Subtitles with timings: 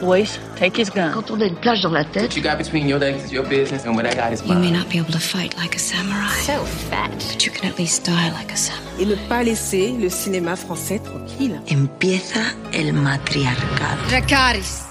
[0.00, 1.12] Boys, take his gun.
[1.12, 3.32] Quand on a une plage dans la tête, What you got between your legs is
[3.32, 4.78] your business, and what I got is You may mine.
[4.78, 7.10] not be able to fight like a samurai, so fat.
[7.32, 8.84] but you can at least die like a samurai.
[9.00, 11.60] et ne pas laisser le cinéma français tranquille.
[11.68, 12.40] Empieza
[12.72, 14.02] el matriarcado.
[14.08, 14.84] Dracaris.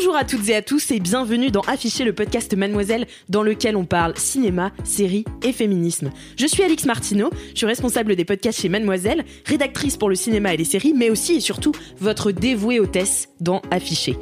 [0.00, 3.76] Bonjour à toutes et à tous et bienvenue dans Afficher le podcast Mademoiselle dans lequel
[3.76, 6.08] on parle cinéma, séries et féminisme.
[6.38, 10.54] Je suis Alix Martineau, je suis responsable des podcasts chez Mademoiselle, rédactrice pour le cinéma
[10.54, 14.16] et les séries, mais aussi et surtout votre dévouée hôtesse dans Afficher.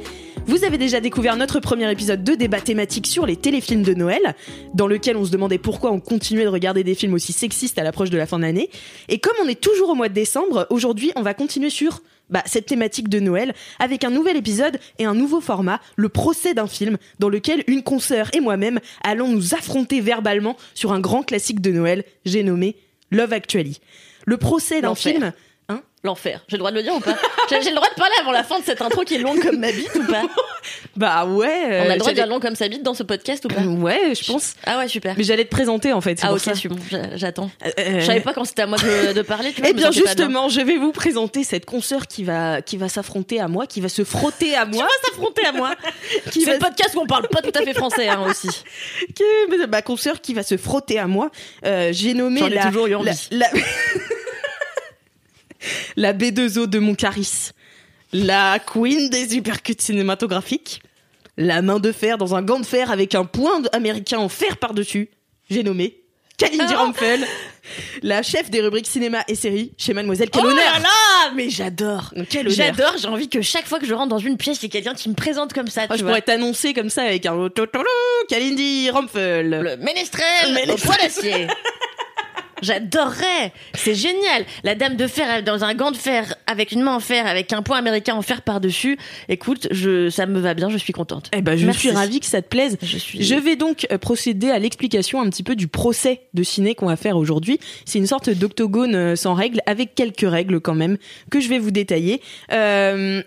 [0.47, 4.35] Vous avez déjà découvert notre premier épisode de débat thématique sur les téléfilms de Noël,
[4.73, 7.83] dans lequel on se demandait pourquoi on continuait de regarder des films aussi sexistes à
[7.83, 8.69] l'approche de la fin d'année.
[9.07, 12.43] Et comme on est toujours au mois de décembre, aujourd'hui on va continuer sur bah,
[12.45, 16.67] cette thématique de Noël avec un nouvel épisode et un nouveau format, le procès d'un
[16.67, 21.61] film, dans lequel une consoeur et moi-même allons nous affronter verbalement sur un grand classique
[21.61, 22.75] de Noël, j'ai nommé
[23.11, 23.79] Love Actually.
[24.25, 25.33] Le procès d'un film...
[26.01, 26.41] L'enfer.
[26.47, 27.13] J'ai le droit de le dire ou pas
[27.49, 29.57] J'ai le droit de parler avant la fin de cette intro qui est longue comme
[29.59, 30.21] ma bite ou pas
[30.95, 31.47] Bah ouais...
[31.71, 33.49] euh, On a le droit de dire long comme sa bite dans ce podcast ou
[33.49, 34.53] pas Ouais, je pense.
[34.65, 35.15] Ah ouais, super.
[35.17, 36.39] Mais j'allais te présenter en fait, Ah ok,
[37.15, 37.51] j'attends.
[37.77, 39.69] Euh, Je savais pas quand c'était à moi de, de parler, tu vois.
[39.69, 43.49] Eh bien justement, je vais vous présenter cette consoeur qui va qui va s'affronter à
[43.49, 45.71] moi, qui va se frotter à moi, s'affronter à moi.
[46.31, 48.47] qui C'est va le podcast où on parle pas tout à fait français hein, aussi.
[49.15, 49.23] qui-
[49.69, 51.29] ma consoeur qui va se frotter à moi.
[51.65, 53.27] Euh, J'ai nommé J'en ai toujours eu la, envie.
[53.31, 53.59] la, la
[56.13, 57.51] B2O de mon caris,
[58.13, 60.81] la queen des uppercuts cinématographiques,
[61.37, 64.57] la main de fer dans un gant de fer avec un point américain en fer
[64.57, 65.09] par-dessus.
[65.49, 65.99] J'ai nommé
[66.37, 66.77] Kalindi Ah.
[66.77, 67.25] Ramphel,
[68.01, 70.29] la chef des rubriques cinéma et séries chez Mademoiselle.
[70.29, 72.13] Quel oh honneur là là, mais j'adore.
[72.29, 74.63] Quel honneur J'adore, j'ai envie que chaque fois que je rentre dans une pièce, il
[74.63, 76.11] y ait quelqu'un qui me présente comme ça, Moi, tu je vois.
[76.11, 77.49] pourrais t'annoncer comme ça avec un
[78.29, 79.49] Kalindi Ramphel.
[79.49, 81.47] Le ménestrel au poids d'acier.
[82.61, 83.53] J'adorerais.
[83.73, 84.45] C'est génial.
[84.63, 87.25] La dame de fer elle, dans un gant de fer avec une main en fer
[87.27, 88.97] avec un point américain en fer par-dessus.
[89.27, 91.29] Écoute, je ça me va bien, je suis contente.
[91.35, 91.79] Eh ben, je Merci.
[91.79, 92.77] suis ravie que ça te plaise.
[92.81, 96.43] Je suis Je vais donc euh, procéder à l'explication un petit peu du procès de
[96.43, 97.59] ciné qu'on va faire aujourd'hui.
[97.85, 100.97] C'est une sorte d'octogone euh, sans règles, avec quelques règles quand même,
[101.29, 102.21] que je vais vous détailler.
[102.51, 103.21] Euh,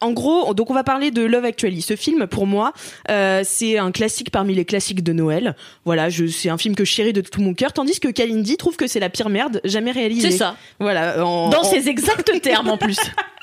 [0.00, 1.80] en gros, donc on va parler de Love Actually.
[1.82, 2.72] Ce film, pour moi,
[3.10, 5.56] euh, c'est un classique parmi les classiques de Noël.
[5.84, 8.56] Voilà, je, c'est un film que je chéris de tout mon cœur, tandis que Kalindi
[8.56, 10.30] trouve que c'est la pire merde jamais réalisée.
[10.32, 10.56] C'est ça.
[10.80, 11.24] Voilà.
[11.24, 12.98] en- Dans en- ces exacts termes en plus.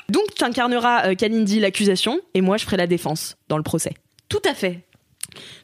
[0.08, 3.92] Donc, tu incarneras euh, Kalindi l'accusation, et moi, je ferai la défense dans le procès.
[4.28, 4.80] Tout à fait.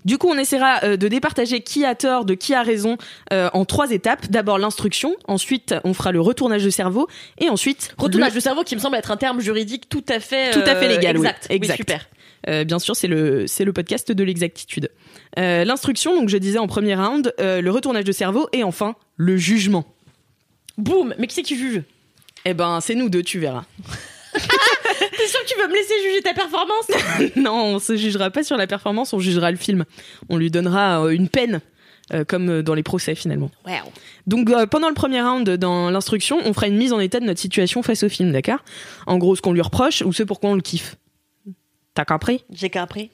[0.04, 2.96] Du coup, on essaiera euh, de départager qui a tort de qui a raison
[3.32, 4.26] euh, en trois étapes.
[4.30, 7.08] D'abord l'instruction, ensuite on fera le retournage de cerveau
[7.38, 10.20] et ensuite Retournage le- de cerveau qui me semble être un terme juridique tout à
[10.20, 11.26] fait Tout à fait euh, légal, oui.
[11.26, 11.46] exact.
[11.50, 11.76] Oui, Exact.
[11.76, 12.08] super.
[12.48, 14.90] Euh, bien sûr, c'est le c'est le podcast de l'exactitude.
[15.36, 19.84] L'instruction, donc je disais en premier round, le retournage de cerveau et enfin le jugement.
[20.78, 21.14] Boum.
[21.18, 21.82] Mais qui c'est qui juge?
[22.46, 23.64] Eh ben, c'est nous deux, tu verras.
[25.20, 26.86] T'es sûr que tu veux me laisser juger ta performance
[27.36, 29.84] non, on se jugera pas sur la performance, on jugera le film.
[30.28, 31.60] On lui donnera euh, une peine.
[32.12, 33.50] euh, comme euh, dans les procès finalement.
[33.66, 33.72] Wow.
[34.26, 37.24] Donc euh, pendant le premier round, dans l'instruction, on fera une mise en état de
[37.26, 38.58] notre situation face au film, d'accord?
[39.06, 40.96] En gros, ce qu'on lui reproche ou ce pourquoi on le kiffe.
[41.94, 42.44] T'as compris?
[42.52, 43.10] J'ai compris.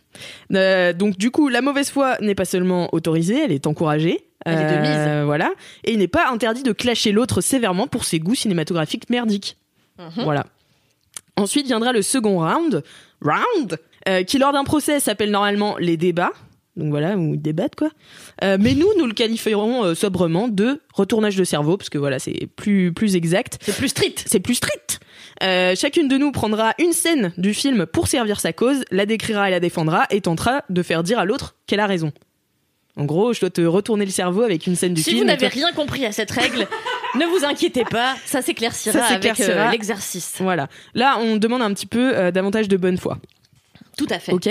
[0.54, 4.28] Euh, Donc du coup, la mauvaise foi n'est pas seulement autorisée, elle est encouragée.
[4.44, 5.24] Elle est de mise.
[5.26, 5.50] Voilà.
[5.84, 9.56] Et il n'est pas interdit de clasher l'autre sévèrement pour ses goûts cinématographiques merdiques.
[9.98, 10.22] Mhm.
[10.24, 10.46] Voilà.
[11.36, 12.82] Ensuite viendra le second round,
[13.22, 16.32] round, euh, qui lors d'un procès s'appelle normalement les débats.
[16.76, 17.88] Donc voilà, où ils débattent quoi.
[18.44, 22.18] Euh, mais nous, nous le qualifierons euh, sobrement de retournage de cerveau, parce que voilà,
[22.18, 23.58] c'est plus plus exact.
[23.62, 24.24] C'est plus strict.
[24.26, 25.00] C'est plus strict.
[25.42, 29.48] Euh, chacune de nous prendra une scène du film pour servir sa cause, la décrira
[29.48, 32.12] et la défendra, et tentera de faire dire à l'autre qu'elle a raison.
[32.98, 35.18] En gros, je dois te retourner le cerveau avec une scène du Si film.
[35.20, 36.66] vous et n'avez toi- rien compris à cette règle,
[37.14, 39.68] ne vous inquiétez pas, ça s'éclaircira Ça avec s'éclaircira.
[39.68, 40.34] euh, l'exercice.
[40.40, 40.68] Voilà.
[40.94, 43.18] Là, on demande un petit peu euh, davantage de bonne foi.
[43.96, 44.32] Tout à fait.
[44.32, 44.46] Ok.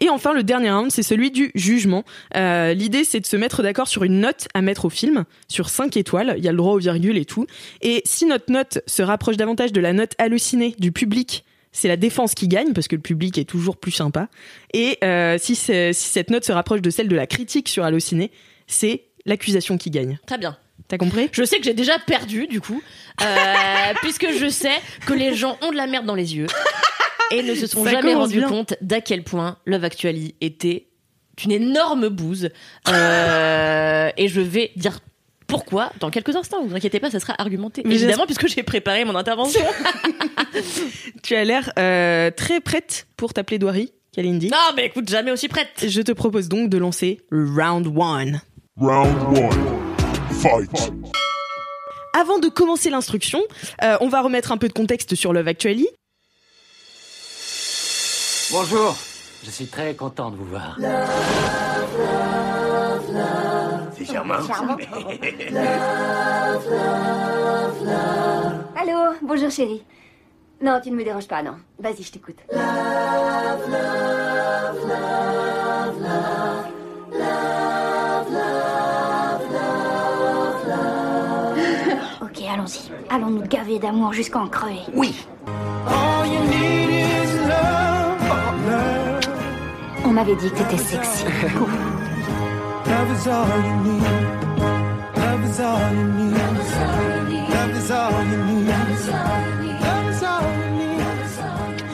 [0.00, 2.02] Et enfin, le dernier round, c'est celui du jugement.
[2.36, 5.68] Euh, L'idée, c'est de se mettre d'accord sur une note à mettre au film, sur
[5.68, 6.34] 5 étoiles.
[6.36, 7.46] Il y a le droit aux virgules et tout.
[7.80, 11.96] Et si notre note se rapproche davantage de la note hallucinée du public, c'est la
[11.96, 14.26] défense qui gagne parce que le public est toujours plus sympa.
[14.74, 18.32] Et euh, si, cette note se rapproche de celle de la critique sur Allociné,
[18.66, 20.18] c'est l'accusation qui gagne.
[20.26, 20.56] Très bien.
[20.92, 21.30] T'as compris?
[21.32, 22.82] Je sais que j'ai déjà perdu, du coup,
[23.22, 23.24] euh,
[24.02, 24.74] puisque je sais
[25.06, 26.48] que les gens ont de la merde dans les yeux
[27.30, 28.48] et ne se sont Ça jamais rendus bien.
[28.50, 30.88] compte d'à quel point Love Actually était
[31.42, 32.50] une énorme bouse.
[32.88, 35.00] Euh, et je vais dire
[35.46, 37.80] Pourquoi Dans quelques instants, vous inquiétez pas, ça sera argumenté.
[37.86, 39.64] Mais Évidemment, puisque j'ai préparé mon intervention.
[41.22, 44.50] Tu as l'air euh, très prête pour ta plaidoirie, Kalindi.
[44.50, 45.86] non, mais écoute, jamais aussi prête.
[45.88, 48.42] Je te propose donc de lancer round one.
[48.76, 49.91] Round one.
[50.42, 50.92] Fight.
[52.18, 53.40] Avant de commencer l'instruction,
[53.84, 55.86] euh, on va remettre un peu de contexte sur Love Actually.
[58.50, 58.96] Bonjour,
[59.44, 60.76] je suis très content de vous voir.
[63.96, 64.34] C'est charmant.
[68.76, 69.84] Allô, bonjour chérie.
[70.60, 71.54] Non, tu ne me déranges pas, non.
[71.78, 72.38] Vas-y, je t'écoute.
[82.52, 82.90] Allons-y.
[83.10, 84.80] Allons nous gaver d'amour jusqu'à en crever.
[84.94, 85.14] Oui,
[90.04, 91.24] On m'avait dit que t'étais sexy.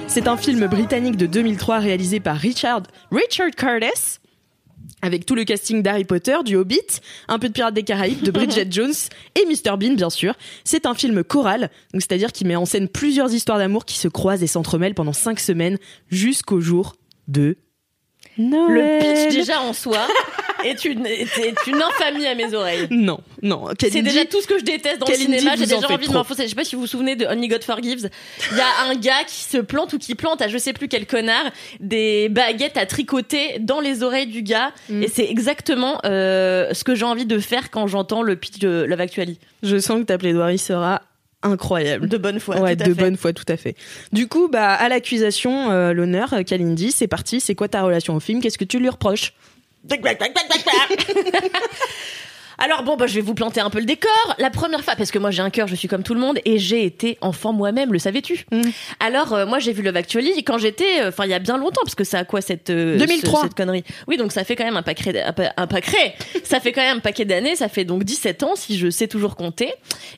[0.08, 2.82] C'est un film britannique de 2003 réalisé par Richard,
[3.12, 4.18] Richard Curtis.
[5.02, 8.30] Avec tout le casting d'Harry Potter, du Hobbit, un peu de Pirates des Caraïbes, de
[8.30, 8.94] Bridget Jones
[9.36, 10.34] et Mr Bean bien sûr.
[10.64, 14.08] C'est un film choral, donc c'est-à-dire qu'il met en scène plusieurs histoires d'amour qui se
[14.08, 15.78] croisent et s'entremêlent pendant cinq semaines
[16.10, 16.96] jusqu'au jour
[17.28, 17.56] de
[18.38, 19.00] Noël.
[19.02, 19.98] Le pitch déjà en soi
[20.64, 22.86] est une, est, une infamie à mes oreilles.
[22.90, 23.68] Non, non.
[23.80, 25.56] C'est déjà tout ce que je déteste dans le cinéma.
[25.56, 26.44] J'ai en déjà envie de m'enfoncer.
[26.44, 28.08] Je sais pas si vous vous souvenez de Only God Forgives.
[28.52, 30.88] Il y a un gars qui se plante ou qui plante à je sais plus
[30.88, 31.50] quel connard
[31.80, 34.72] des baguettes à tricoter dans les oreilles du gars.
[34.88, 35.02] Mm.
[35.02, 38.84] Et c'est exactement euh, ce que j'ai envie de faire quand j'entends le pitch de
[38.88, 39.38] Love Actually.
[39.62, 41.02] Je sens que ta plaidoirie sera
[41.42, 42.08] incroyable.
[42.08, 42.60] De bonne foi.
[42.60, 43.00] ouais, tout à de fait.
[43.00, 43.74] bonne foi, tout à fait.
[44.12, 47.40] Du coup, bah, à l'accusation, euh, l'honneur, euh, Kalindi, c'est parti.
[47.40, 48.40] C'est quoi ta relation au film?
[48.40, 49.32] Qu'est-ce que tu lui reproches?
[52.58, 54.34] Alors bon, bah, je vais vous planter un peu le décor.
[54.38, 56.38] La première fois, parce que moi j'ai un cœur, je suis comme tout le monde,
[56.44, 58.46] et j'ai été enfant moi-même, le savais-tu?
[58.50, 58.62] Mm.
[59.00, 61.56] Alors euh, moi j'ai vu Love Actually quand j'étais, euh, enfin il y a bien
[61.56, 63.40] longtemps, parce que ça a quoi cette euh, 2003.
[63.40, 63.84] ce- cette connerie?
[64.08, 66.14] Oui, donc ça fait quand même un paquet, un, un paquet.
[66.44, 67.54] ça fait quand même un paquet d'années.
[67.56, 69.72] Ça fait donc 17 ans si je sais toujours compter.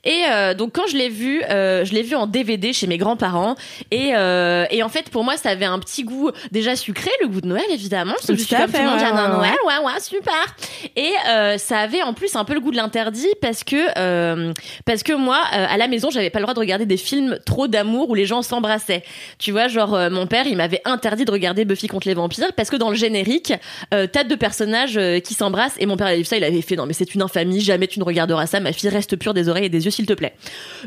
[0.05, 2.97] Et euh, donc quand je l'ai vu, euh, je l'ai vu en DVD chez mes
[2.99, 3.55] grands-parents.
[3.91, 7.29] Et, euh, et en fait pour moi ça avait un petit goût déjà sucré, le
[7.29, 8.13] goût de Noël évidemment.
[8.15, 10.57] Parce que je suis comme fait, tout le monde, ouais, ouais, Noël, ouais ouais super.
[10.97, 14.53] Et euh, ça avait en plus un peu le goût de l'interdit parce que euh,
[14.85, 17.38] parce que moi euh, à la maison j'avais pas le droit de regarder des films
[17.44, 19.03] trop d'amour où les gens s'embrassaient.
[19.38, 22.53] Tu vois genre euh, mon père il m'avait interdit de regarder Buffy contre les vampires
[22.55, 23.53] parce que dans le générique
[23.91, 26.77] t'as deux personnages qui s'embrassent et mon père il a vu ça il avait fait
[26.77, 29.49] non mais c'est une infamie jamais tu ne regarderas ça ma fille reste pure des
[29.49, 30.35] oreilles et des yeux s'il te plaît.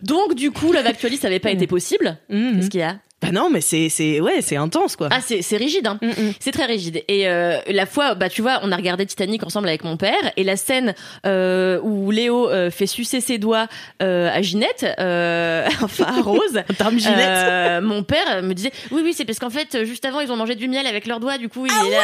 [0.01, 2.17] Donc du coup Love Actually ça avait pas été possible.
[2.29, 2.55] Mhm.
[2.55, 2.97] Qu'est-ce qu'il y a?
[3.23, 5.07] Bah non, mais c'est, c'est, ouais, c'est intense, quoi.
[5.11, 5.97] ah, c'est c'est rigide, hein.
[6.39, 7.03] C'est très rigide.
[7.07, 10.31] Et euh, la fois, bah tu vois, on a regardé Titanic ensemble avec mon père,
[10.35, 10.93] et la scène
[11.25, 13.67] euh, où Léo euh, fait sucer ses doigts
[13.99, 14.83] à Ginette,
[15.81, 16.39] enfin à Rose.
[16.69, 17.83] En termes Ginette.
[17.83, 20.55] mon père me disait oui oui c'est parce qu'en fait juste avant ils ont mangé
[20.55, 21.97] du miel avec leurs doigts du coup il est là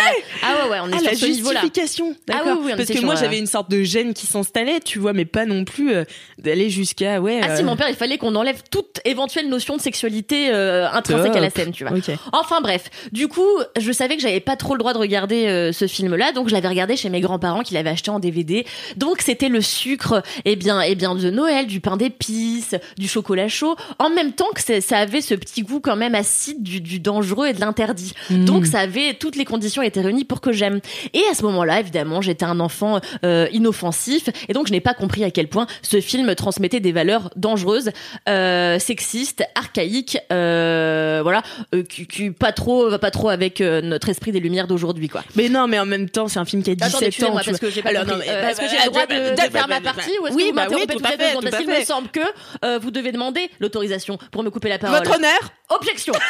[0.43, 2.87] ah ouais ouais on est Ah, sur la ce justification, Ah oui, oui, on Parce
[2.89, 5.65] que sur, moi, j'avais une sorte de gêne qui s'installait, tu vois, mais pas non
[5.65, 5.91] plus
[6.37, 7.41] d'aller jusqu'à, ouais.
[7.43, 11.35] ah si mon père il fallait qu'on enlève toute éventuelle notion de sexualité euh, intrinsèque
[11.35, 11.63] à la top.
[11.63, 12.11] scène tu vois Ok.
[12.33, 13.47] Enfin bref, du coup,
[13.79, 16.53] je savais que j'avais pas trop le droit de regarder euh, ce film-là, donc je
[16.53, 18.65] l'avais regardé chez mes grands-parents qui l'avaient acheté en DVD.
[18.97, 23.47] Donc c'était le sucre, et bien, et bien de Noël, du pain d'épices, du chocolat
[23.47, 26.99] chaud, en même temps que ça avait ce petit goût quand même acide du, du
[26.99, 28.13] dangereux et de l'interdit.
[28.29, 28.45] Mm.
[28.45, 30.79] Donc ça avait toutes les conditions étaient réunies pour que j'aime.
[31.13, 34.93] Et à ce moment-là, évidemment, j'étais un enfant euh, inoffensif, et donc je n'ai pas
[34.93, 37.91] compris à quel point ce film transmettait des valeurs dangereuses,
[38.27, 40.88] euh, sexistes, archaïques, euh,
[41.23, 41.41] voilà,
[41.75, 45.09] euh, qui, qui pas trop, va pas trop avec euh, notre esprit des lumières d'aujourd'hui,
[45.09, 45.23] quoi.
[45.35, 47.07] Mais non, mais en même temps, c'est un film qui a 17 Attendez, ans.
[47.07, 48.17] excusez-moi, tu parce que j'ai pas Alors, compris.
[48.19, 49.59] non, mais- Euh, bah, est-ce que bah, j'ai le droit bah, de, bah, de bah,
[49.59, 51.57] faire ma partie ou est-ce oui, que vous bah oui, tout à fait, tout Parce
[51.57, 52.19] qu'il me semble que
[52.65, 54.97] euh, vous devez demander l'autorisation pour me couper la parole.
[54.97, 56.13] Votre honneur Objection.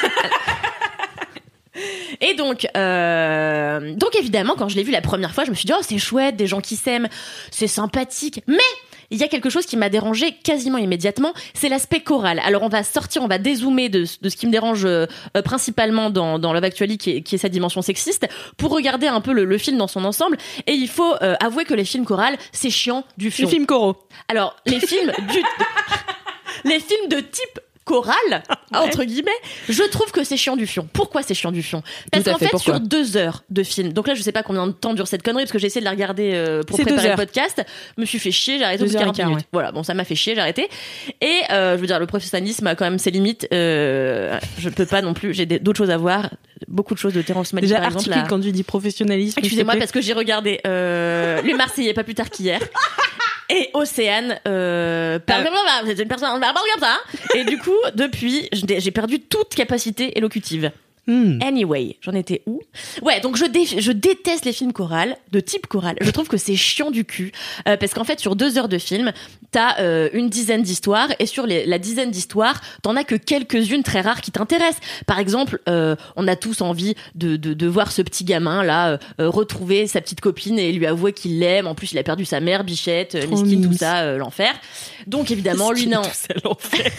[2.19, 5.65] Et donc, euh, donc évidemment, quand je l'ai vu la première fois, je me suis
[5.65, 7.07] dit oh c'est chouette, des gens qui s'aiment,
[7.51, 8.43] c'est sympathique.
[8.47, 8.57] Mais
[9.11, 12.39] il y a quelque chose qui m'a dérangé quasiment immédiatement, c'est l'aspect choral.
[12.45, 15.41] Alors on va sortir, on va dézoomer de, de ce qui me dérange euh, euh,
[15.41, 19.21] principalement dans, dans Love Actually, qui est, qui est sa dimension sexiste, pour regarder un
[19.21, 20.37] peu le, le film dans son ensemble.
[20.67, 23.47] Et il faut euh, avouer que les films chorales, c'est chiant du Le fion.
[23.47, 23.97] film Coro.
[24.27, 25.39] Alors, les films du...
[26.65, 28.43] les films de type choral,
[28.73, 29.31] entre guillemets,
[29.67, 30.87] je trouve que c'est chiant du fion.
[30.93, 31.81] Pourquoi c'est chiant du fion?
[32.11, 34.71] Parce qu'en fait, sur deux heures de film, donc là, je sais pas combien de
[34.73, 37.15] temps dure cette connerie, parce que j'ai essayé de la regarder euh, pour préparer le
[37.15, 37.65] podcast,
[37.97, 39.41] me suis fait chier, j'ai arrêté au bout Deux de heures et 40 quart, minutes.
[39.45, 39.49] ouais.
[39.51, 40.69] Voilà, bon, ça m'a fait chier, j'ai arrêté.
[41.19, 43.47] Et euh, je veux dire, le professionnalisme a quand même ses limites.
[43.51, 46.29] Euh, je peux pas non plus, j'ai d'autres choses à voir,
[46.67, 48.09] beaucoup de choses de Terrence Malick, Déjà, par exemple.
[48.09, 48.25] là.
[48.29, 49.39] quand tu dis professionnalisme.
[49.39, 52.59] Excusez-moi parce que j'ai regardé euh, Les Marseillais pas plus tard qu'hier.
[53.49, 56.29] Et Océane, euh, parle comme ça, c'est une personne,
[56.79, 56.97] ça.
[57.35, 60.71] Et du coup, depuis, j'ai perdu toute capacité élocutive.
[61.07, 61.39] Hmm.
[61.41, 62.61] Anyway, j'en étais où?
[63.01, 65.95] Ouais, donc je, dé- je déteste les films chorales, de type choral.
[66.01, 67.31] Je trouve que c'est chiant du cul.
[67.67, 69.11] Euh, parce qu'en fait, sur deux heures de film,
[69.51, 71.07] t'as euh, une dizaine d'histoires.
[71.17, 74.79] Et sur les- la dizaine d'histoires, t'en as que quelques-unes très rares qui t'intéressent.
[75.07, 78.99] Par exemple, euh, on a tous envie de, de, de voir ce petit gamin là
[79.17, 81.65] retrouver sa petite copine et lui avouer qu'il l'aime.
[81.65, 84.53] En plus, il a perdu sa mère, bichette, miskin, tout ça, l'enfer.
[85.07, 86.03] Donc évidemment, lui, Miskin, non.
[86.03, 86.91] tout ça l'enfer.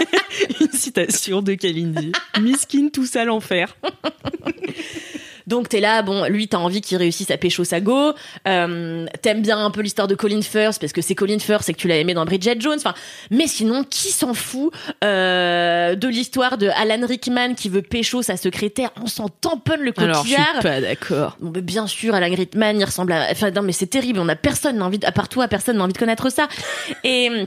[0.60, 2.12] Une citation de Kalindi.
[2.40, 3.45] Miskin, tout ça l'enfer.
[5.46, 8.12] Donc t'es là, bon, lui t'as envie qu'il réussisse à pécho sa go,
[8.48, 11.72] euh, t'aimes bien un peu l'histoire de Colin Firth parce que c'est Colin Firth et
[11.72, 12.94] que tu l'as aimé dans Bridget Jones, enfin,
[13.30, 14.72] mais sinon qui s'en fout
[15.04, 19.92] euh, de l'histoire de Alan Rickman qui veut pécho sa secrétaire, on s'en tamponne le
[19.96, 20.62] Alors, je suis coquillard.
[20.62, 21.36] pas d'accord.
[21.40, 23.28] Bon, mais bien sûr, Alan Rickman, il ressemble à.
[23.30, 24.18] Enfin, non, mais c'est terrible.
[24.18, 25.06] On a personne n'a envie, de...
[25.06, 26.48] à part toi, personne n'a envie de connaître ça.
[27.04, 27.46] Et.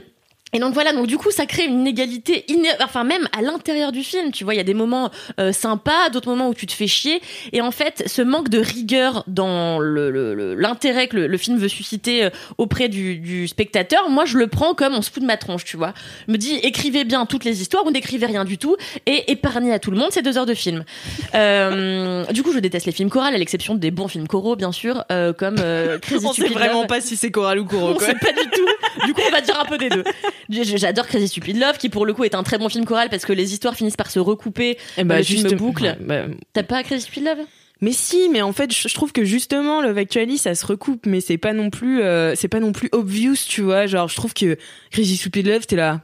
[0.52, 3.92] Et donc voilà, donc du coup ça crée une inégalité, iné- enfin même à l'intérieur
[3.92, 6.66] du film, tu vois, il y a des moments euh, sympas, d'autres moments où tu
[6.66, 7.20] te fais chier,
[7.52, 11.38] et en fait ce manque de rigueur dans le- le- le- l'intérêt que le, le
[11.38, 15.10] film veut susciter euh, auprès du, du spectateur, moi je le prends comme on se
[15.10, 15.94] fout de ma tronche, tu vois.
[16.26, 18.76] Je me dis écrivez bien toutes les histoires ou n'écrivez rien du tout
[19.06, 20.84] et épargnez à tout le monde ces deux heures de film.
[21.34, 24.72] Euh, du coup je déteste les films chorales à l'exception des bons films choraux bien
[24.72, 27.94] sûr, euh, comme euh, Crazy On sait vraiment pas si c'est choral ou choro, On
[27.94, 28.06] quoi.
[28.06, 29.06] sait pas du tout.
[29.06, 30.04] Du coup, on va dire un peu des deux.
[30.50, 33.24] J'adore Crazy Stupid Love, qui pour le coup est un très bon film choral parce
[33.24, 34.78] que les histoires finissent par se recouper.
[34.98, 35.96] Eh ben, le film juste- boucle.
[36.00, 37.38] bah, T'as pas Crazy Stupid Love?
[37.82, 41.06] Mais si, mais en fait, je je trouve que justement, Love Actually, ça se recoupe,
[41.06, 43.86] mais c'est pas non plus, euh, c'est pas non plus obvious, tu vois.
[43.86, 44.58] Genre, je trouve que
[44.90, 46.02] Crazy Stupid Love, t'es là.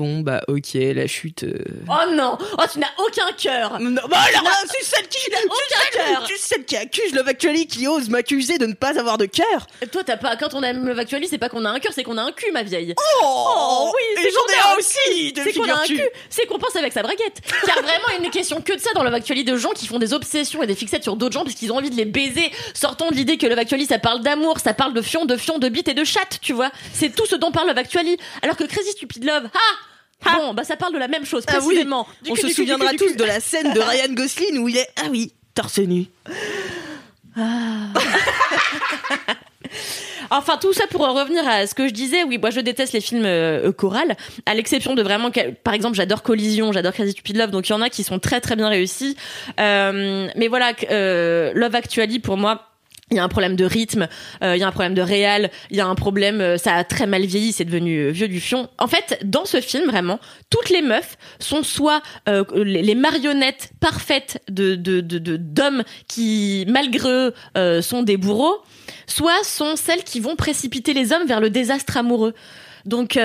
[0.00, 1.42] Bon, bah, ok, la chute.
[1.44, 1.58] euh.
[1.86, 5.30] Oh non Oh, tu n'as aucun cœur Non, bah alors, là, c'est celle qui, Tu
[5.30, 8.98] n'as aucun cœur tu celle qui accuse Love Actually, qui ose m'accuser de ne pas
[8.98, 9.66] avoir de cœur.
[9.92, 10.36] Toi, t'as pas.
[10.36, 12.32] Quand on aime Love Actually, c'est pas qu'on a un cœur, c'est qu'on a un
[12.32, 12.94] cul, ma vieille.
[13.22, 16.58] Oh, oui, et c'est j'en ai aussi, de C'est qu'on a un cul, c'est qu'on
[16.58, 17.42] pense avec sa braguette.
[17.66, 20.14] Car vraiment, une question que de ça dans Love Actually de gens qui font des
[20.14, 22.50] obsessions et des fixettes sur d'autres gens parce qu'ils ont envie de les baiser.
[22.72, 25.58] Sortons de l'idée que Love Actually ça parle d'amour, ça parle de fion, de fion,
[25.58, 26.70] de bite et de chatte, tu vois.
[26.94, 28.16] C'est tout ce dont parle Love Actually.
[28.40, 29.58] Alors que Crazy Stupid Love, ah
[30.24, 32.06] Bon, bah ça parle de la même chose, Ah oui, précisément.
[32.22, 35.08] Du On se souviendra tous de la scène de Ryan Gosling où il est, ah
[35.10, 36.06] oui, torse nu.
[40.32, 42.22] Enfin, tout ça pour en revenir à ce que je disais.
[42.22, 45.30] Oui, moi, je déteste les films euh, chorales, à l'exception de vraiment,
[45.64, 48.20] par exemple, j'adore Collision, j'adore Crazy Stupid Love, donc il y en a qui sont
[48.20, 49.16] très très bien réussis.
[49.58, 52.69] Euh, mais voilà, euh, Love Actually, pour moi.
[53.10, 54.06] Il y a un problème de rythme,
[54.42, 56.74] euh, il y a un problème de réal, il y a un problème, euh, ça
[56.74, 58.68] a très mal vieilli, c'est devenu euh, vieux du fion.
[58.78, 62.02] En fait, dans ce film, vraiment, toutes les meufs sont soit
[62.54, 67.08] les marionnettes parfaites de d'hommes qui, malgré
[67.56, 68.58] eux, sont des bourreaux,
[69.06, 72.34] soit sont celles qui vont précipiter les hommes vers le désastre amoureux.
[72.84, 73.18] Donc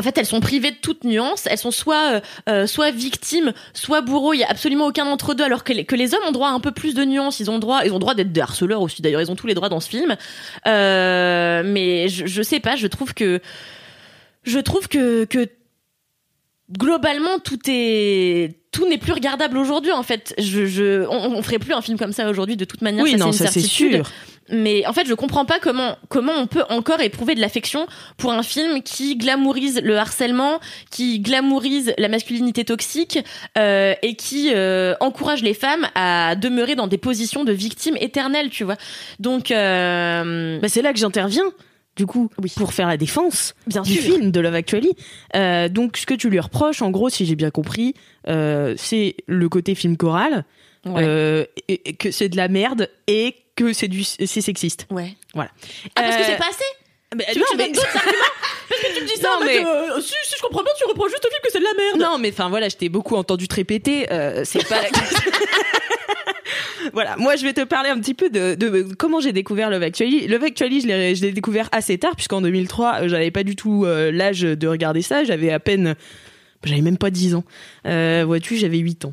[0.00, 1.46] en fait, elles sont privées de toute nuance.
[1.46, 4.32] Elles sont soit euh, euh, soit victimes, soit bourreaux.
[4.32, 5.44] Il y a absolument aucun d'entre deux.
[5.44, 7.38] Alors que les, hommes ont droit à un peu plus de nuance.
[7.38, 9.02] Ils ont droit, ils ont droit d'être des harceleurs aussi.
[9.02, 10.16] D'ailleurs, ils ont tous les droits dans ce film.
[10.66, 12.76] Euh, mais je, je sais pas.
[12.76, 13.42] Je trouve que
[14.44, 15.26] je trouve que
[16.78, 21.58] globalement tout est tout n'est plus regardable aujourd'hui en fait je, je on, on ferait
[21.58, 23.52] plus un film comme ça aujourd'hui de toute manière Oui, ça non, c'est une ça
[23.52, 24.10] c'est certitude sûr.
[24.50, 27.86] mais en fait je comprends pas comment comment on peut encore éprouver de l'affection
[28.16, 30.60] pour un film qui glamourise le harcèlement
[30.92, 33.18] qui glamourise la masculinité toxique
[33.58, 38.50] euh, et qui euh, encourage les femmes à demeurer dans des positions de victimes éternelles
[38.50, 38.76] tu vois
[39.18, 41.44] donc euh, Bah, c'est là que j'interviens.
[41.96, 42.50] Du coup, Oui.
[42.56, 44.92] pour faire la défense bien du sûr film de Love Actually.
[45.34, 47.94] Euh, donc, ce que tu lui reproches, en gros, si j'ai bien compris,
[48.28, 50.44] euh, c'est le côté film choral,
[50.86, 51.02] ouais.
[51.04, 54.86] euh, et- et que c'est de la merde et que c'est du c'est sexiste.
[54.90, 55.50] ouais Voilà.
[55.96, 56.64] ah parce que c'est pas assez
[57.14, 58.34] Mais, tu veux que je donne d'autres arguments
[58.68, 60.62] parce que tu me dis ça Non, en mode, mais- euh, si, si je comprends
[60.62, 62.68] bien tu reproches juste au film que c'est de la merde Non, mais enfin voilà,
[62.70, 64.10] je t'ai beaucoup entendu te répéter.
[64.12, 64.80] euh, c'est pas.
[66.92, 69.82] voilà, moi je vais te parler un petit peu de, de comment j'ai découvert Love
[69.82, 70.26] Actually.
[70.26, 73.56] Love Actually, je l'ai, je l'ai découvert assez tard puisqu'en 2003, euh, j'avais pas du
[73.56, 75.24] tout euh, l'âge de regarder ça.
[75.24, 75.94] J'avais à peine,
[76.64, 77.44] j'avais même pas 10 ans.
[77.86, 79.12] Euh, vois-tu, j'avais 8 ans.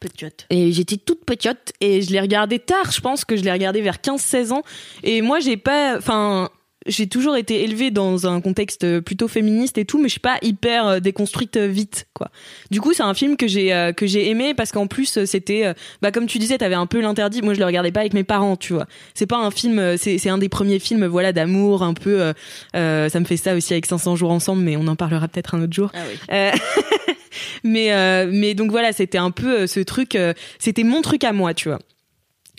[0.00, 2.90] petite Et j'étais toute petite et je l'ai regardé tard.
[2.92, 4.62] Je pense que je l'ai regardé vers 15-16 ans.
[5.02, 6.50] Et moi, j'ai pas, enfin,
[6.86, 10.38] j'ai toujours été élevée dans un contexte plutôt féministe et tout, mais je suis pas
[10.42, 12.30] hyper euh, déconstruite euh, vite, quoi.
[12.70, 15.26] Du coup, c'est un film que j'ai euh, que j'ai aimé parce qu'en plus, euh,
[15.26, 17.42] c'était, euh, bah comme tu disais, t'avais un peu l'interdit.
[17.42, 18.86] Moi, je le regardais pas avec mes parents, tu vois.
[19.14, 22.20] C'est pas un film, euh, c'est c'est un des premiers films, voilà, d'amour, un peu.
[22.20, 22.32] euh,
[22.74, 25.54] euh, ça me fait ça aussi avec 500 jours ensemble, mais on en parlera peut-être
[25.54, 25.90] un autre jour.
[25.94, 26.50] ah oui Euh,
[27.64, 31.24] mais euh, mais donc voilà, c'était un peu euh, ce truc, euh, c'était mon truc
[31.24, 31.78] à moi, tu vois.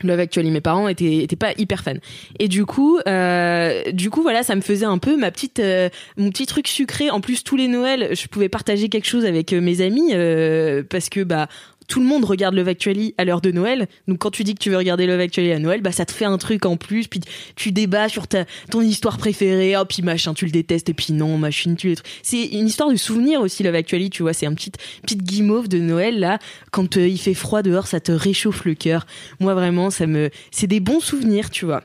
[0.04, 0.52] Love Actually.
[0.52, 1.94] Mes parents étaient, pas hyper fans.
[2.40, 5.90] Et du coup, euh, du coup, voilà, ça me faisait un peu ma petite, euh,
[6.18, 7.10] mon petit truc sucré.
[7.10, 10.84] En plus, tous les Noëls, je pouvais partager quelque chose avec euh, mes amis euh,
[10.88, 11.48] parce que bah
[11.88, 13.88] tout le monde regarde Love Actually à l'heure de Noël.
[14.08, 16.12] Donc quand tu dis que tu veux regarder Love Actually à Noël, bah ça te
[16.12, 17.08] fait un truc en plus.
[17.08, 17.22] Puis
[17.56, 19.76] tu débats sur ta ton histoire préférée.
[19.78, 20.90] Oh puis machin, tu le détestes.
[20.90, 21.96] Et puis non, machin, tu les.
[22.24, 24.10] C'est une histoire de souvenir aussi Love Actually.
[24.10, 26.40] Tu vois, c'est un petit petite guimauve de Noël là.
[26.72, 29.06] Quand euh, il fait froid dehors, ça te réchauffe le cœur.
[29.40, 31.84] Moi vraiment, ça me, c'est des bons souvenirs, tu vois.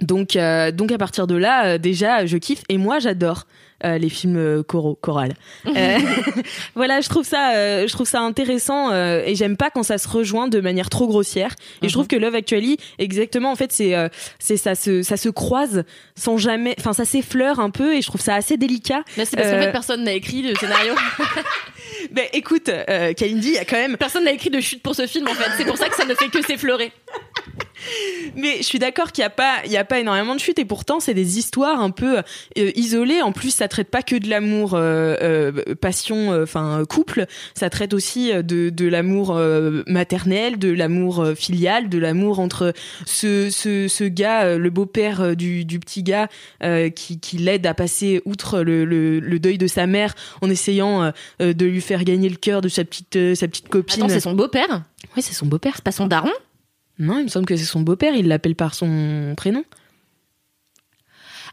[0.00, 3.46] Donc, euh, donc à partir de là, euh, déjà, je kiffe et moi, j'adore
[3.84, 5.34] euh, les films euh, choraux, chorales.
[5.74, 5.98] Euh,
[6.76, 10.06] voilà, je trouve ça, euh, je trouve ça intéressant et j'aime pas quand ça se
[10.06, 11.54] rejoint de manière trop grossière.
[11.82, 13.94] Et je trouve que Love Actually, exactement, en fait, c'est,
[14.38, 15.82] c'est ça se, ça se croise
[16.14, 19.02] sans jamais, enfin, ça s'effleure un peu et je trouve ça assez délicat.
[19.16, 20.94] Là, c'est parce qu'en fait, personne n'a écrit le scénario.
[22.10, 22.70] Ben écoute,
[23.16, 25.34] Kalindi, il y a quand même personne n'a écrit de chute pour ce film, en
[25.34, 25.50] fait.
[25.56, 26.92] C'est pour ça que ça ne fait que s'effleurer.
[28.36, 30.58] Mais je suis d'accord qu'il n'y a pas, il y a pas énormément de chutes
[30.58, 32.22] et pourtant c'est des histoires un peu euh,
[32.74, 33.22] isolées.
[33.22, 37.26] En plus, ça traite pas que de l'amour, euh, euh, passion, enfin couple.
[37.54, 39.38] Ça traite aussi de, de l'amour
[39.86, 42.72] maternel, de l'amour filial, de l'amour entre
[43.06, 46.28] ce, ce, ce gars, le beau-père du, du petit gars,
[46.94, 51.12] qui, qui l'aide à passer outre le, le, le deuil de sa mère en essayant
[51.40, 54.04] de lui faire gagner le cœur de sa petite, sa petite copine.
[54.04, 54.82] Attends, c'est son beau-père?
[55.16, 55.72] Oui, c'est son beau-père.
[55.76, 56.30] C'est pas son daron?
[56.98, 58.14] Non, il me semble que c'est son beau-père.
[58.14, 59.64] Il l'appelle par son prénom.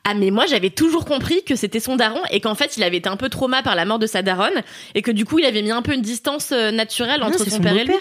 [0.04, 2.98] Ah mais moi j'avais toujours compris que c'était son daron et qu'en fait il avait
[2.98, 4.64] été un peu trauma par la mort de sa daronne
[4.96, 7.58] et que du coup il avait mis un peu une distance euh, naturelle entre son,
[7.58, 7.94] son père et lui.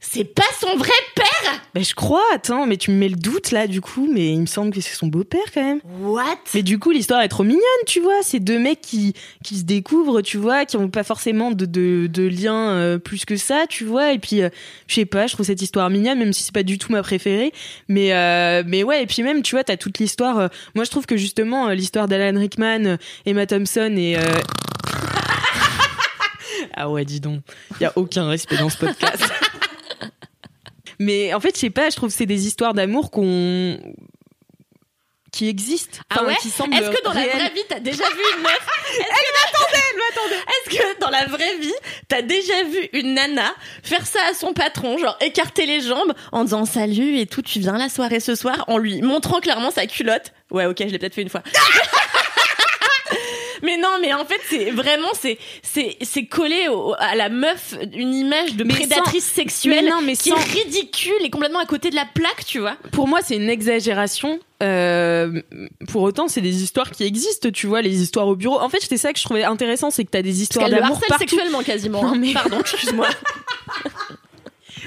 [0.00, 3.50] C'est pas son vrai père Ben je crois, attends, mais tu me mets le doute
[3.50, 5.80] là du coup, mais il me semble que c'est son beau-père quand même.
[6.00, 6.38] What?
[6.54, 9.64] Mais du coup l'histoire est trop mignonne, tu vois, c'est deux mecs qui, qui se
[9.64, 13.64] découvrent, tu vois, qui ont pas forcément de, de, de lien euh, plus que ça,
[13.68, 14.50] tu vois, et puis euh,
[14.86, 17.02] je sais pas, je trouve cette histoire mignonne, même si c'est pas du tout ma
[17.02, 17.52] préférée,
[17.88, 21.06] mais, euh, mais ouais, et puis même, tu vois, t'as toute l'histoire, moi je trouve
[21.06, 24.16] que justement l'histoire d'Alan Rickman, Emma Thompson et...
[26.74, 27.40] ah ouais, dis donc,
[27.80, 29.24] il y a aucun respect dans ce podcast.
[30.98, 33.78] Mais en fait, je sais pas, je trouve que c'est des histoires d'amour qu'on
[35.32, 38.22] qui existent, Ah ouais qui semblent Est-ce que dans la vraie vie t'as déjà vu
[38.36, 38.66] une meuf
[38.98, 40.74] Est-ce que...
[40.74, 41.74] Est-ce que dans la vraie vie
[42.08, 46.44] t'as déjà vu une nana faire ça à son patron, genre écarter les jambes en
[46.44, 49.86] disant salut et tout, tu viens la soirée ce soir, en lui montrant clairement sa
[49.86, 50.32] culotte.
[50.50, 51.42] Ouais, ok, je l'ai peut-être fait une fois.
[53.62, 57.74] Mais non, mais en fait, c'est vraiment, c'est, c'est, c'est collé au- à la meuf
[57.94, 61.30] une image de Mais prédatrice sans- sexuelle mais non, mais qui sans- est ridicule et
[61.30, 62.76] complètement à côté de la plaque, tu vois.
[62.92, 64.38] Pour moi, c'est une exagération.
[64.62, 65.40] Euh,
[65.92, 68.60] pour autant, c'est des histoires qui existent, tu vois, les histoires au bureau.
[68.60, 71.18] En fait, c'était ça que je trouvais intéressant, c'est que t'as des histoires d'amour partout.
[71.20, 72.02] sexuellement quasiment.
[72.02, 72.18] Non, hein.
[72.18, 73.08] mais- Pardon, excuse-moi.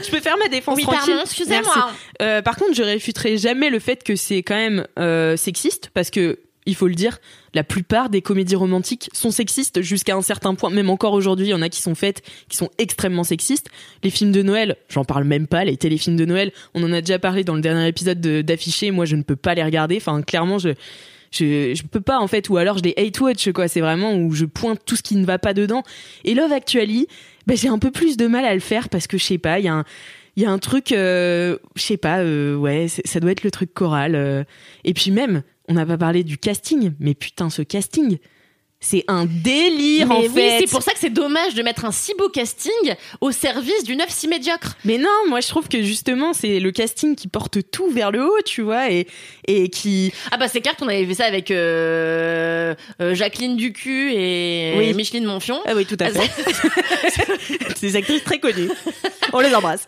[0.03, 1.01] Je peux faire ma défense Oui, tranquille.
[1.07, 1.91] pardon, excusez-moi.
[2.21, 6.09] Euh, par contre, je réfuterai jamais le fait que c'est quand même euh, sexiste, parce
[6.09, 7.19] que il faut le dire,
[7.53, 10.69] la plupart des comédies romantiques sont sexistes jusqu'à un certain point.
[10.69, 13.69] Même encore aujourd'hui, il y en a qui sont faites, qui sont extrêmement sexistes.
[14.03, 15.65] Les films de Noël, j'en parle même pas.
[15.65, 18.91] Les téléfilms de Noël, on en a déjà parlé dans le dernier épisode de- d'affiché.
[18.91, 19.97] Moi, je ne peux pas les regarder.
[19.97, 20.69] Enfin, clairement, je
[21.31, 24.33] je, peux pas en fait ou alors je les hate watch quoi c'est vraiment où
[24.33, 25.81] je pointe tout ce qui ne va pas dedans
[26.25, 27.07] et Love Actually
[27.47, 29.59] ben j'ai un peu plus de mal à le faire parce que je sais pas
[29.59, 29.85] il y a un
[30.35, 33.51] il y a un truc euh, je sais pas euh, ouais ça doit être le
[33.51, 34.43] truc choral euh.
[34.83, 38.17] et puis même on n'a pas parlé du casting mais putain ce casting
[38.83, 41.85] c'est un délire Mais en oui, fait c'est pour ça que c'est dommage de mettre
[41.85, 42.71] un si beau casting
[43.21, 44.75] au service d'une œuvre si médiocre.
[44.85, 48.25] Mais non, moi je trouve que justement c'est le casting qui porte tout vers le
[48.25, 49.07] haut, tu vois, et
[49.47, 54.13] et qui Ah bah c'est clair qu'on avait fait ça avec euh, euh, Jacqueline Ducu
[54.13, 54.93] et Oui.
[54.95, 55.61] Micheline Monfion.
[55.65, 56.29] ah oui tout à fait,
[57.75, 58.69] c'est des actrices très connues,
[59.33, 59.87] on les embrasse.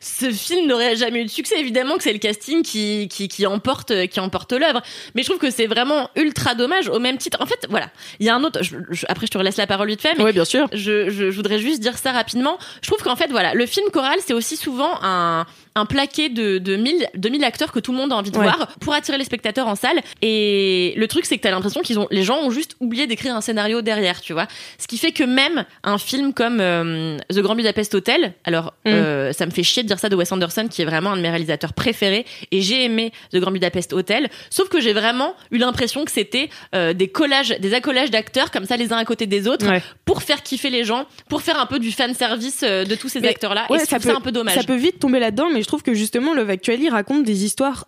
[0.00, 1.58] Ce film n'aurait jamais eu de succès.
[1.58, 4.80] Évidemment que c'est le casting qui, qui, qui emporte, qui emporte l'œuvre.
[5.14, 7.38] Mais je trouve que c'est vraiment ultra dommage au même titre.
[7.40, 7.90] En fait, voilà.
[8.20, 10.14] Il y a un autre, je- je- après je te relaisse la parole vite fait,
[10.16, 10.68] mais Oui bien sûr.
[10.72, 12.58] je, je, je voudrais juste dire ça rapidement.
[12.82, 15.46] Je trouve qu'en fait, voilà, le film choral, c'est aussi souvent un,
[15.78, 18.38] un plaqué de, de, mille, de mille acteurs que tout le monde a envie de
[18.38, 18.44] Ouais.
[18.44, 19.98] voir pour attirer les spectateurs en salle.
[20.22, 23.34] Et le truc, c'est que t'as l'impression qu'ils ont, les gens ont juste oublié d'écrire
[23.34, 24.46] un scénario derrière, tu vois.
[24.78, 28.88] Ce qui fait que même un film comme euh, The Grand Budapest Hotel, alors Mm.
[28.90, 31.16] euh, ça me fait chier de dire ça de Wes Anderson, qui est vraiment un
[31.16, 35.34] de mes réalisateurs préférés, et j'ai aimé The Grand Budapest Hotel, sauf que j'ai vraiment
[35.50, 39.04] eu l'impression que c'était euh, des collages, des accolages d'acteurs comme ça les uns à
[39.04, 39.82] côté des autres Ouais.
[40.04, 43.24] pour faire kiffer les gens, pour faire un peu du fan service de tous ces
[43.26, 43.66] acteurs-là.
[43.70, 44.54] ouais, et ça un peu dommage.
[44.54, 47.86] Ça peut vite tomber là-dedans, mais je trouve que justement Love Actually raconte des histoires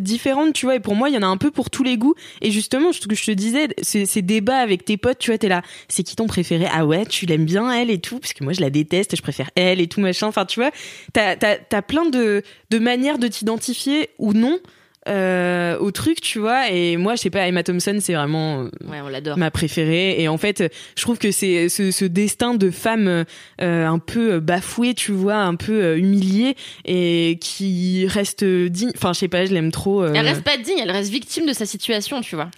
[0.00, 0.76] différentes, tu vois.
[0.76, 2.14] Et pour moi, il y en a un peu pour tous les goûts.
[2.40, 5.38] Et justement, ce que je te disais, ces, ces débats avec tes potes, tu vois,
[5.38, 6.66] t'es là, c'est qui ton préféré?
[6.72, 9.22] Ah ouais, tu l'aimes bien elle et tout, parce que moi je la déteste, je
[9.22, 10.26] préfère elle et tout machin.
[10.26, 10.70] Enfin, tu vois,
[11.12, 14.58] t'as t'as plein de de manières de t'identifier ou non.
[15.06, 18.70] Euh, au truc, tu vois, et moi, je sais pas, Emma Thompson, c'est vraiment euh,
[18.90, 19.38] Ouais, on l'adore.
[19.38, 20.20] ma préférée.
[20.20, 23.24] Et en fait, je trouve que c'est ce, ce destin de femme
[23.60, 28.90] euh, un peu bafouée, tu vois, un peu euh, humiliée et qui reste digne.
[28.96, 30.04] Enfin, je sais pas, je l'aime trop.
[30.04, 32.50] Elle reste pas digne, elle reste victime de sa situation, tu vois.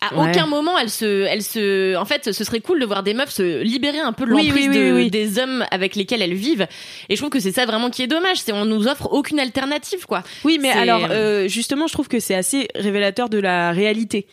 [0.00, 0.28] À Ouais.
[0.30, 3.30] aucun moment, elle se, elle se, en fait, ce serait cool de voir des meufs
[3.30, 5.10] se libérer un peu de l'emprise oui, oui, de- oui.
[5.10, 6.66] des hommes avec lesquels elles vivent.
[7.08, 9.40] Et je trouve que c'est ça vraiment qui est dommage, c'est on nous offre aucune
[9.40, 10.22] alternative, quoi.
[10.44, 14.26] Oui, mais alors, euh, justement, je trouve que c'est assez révélateur de la réalité,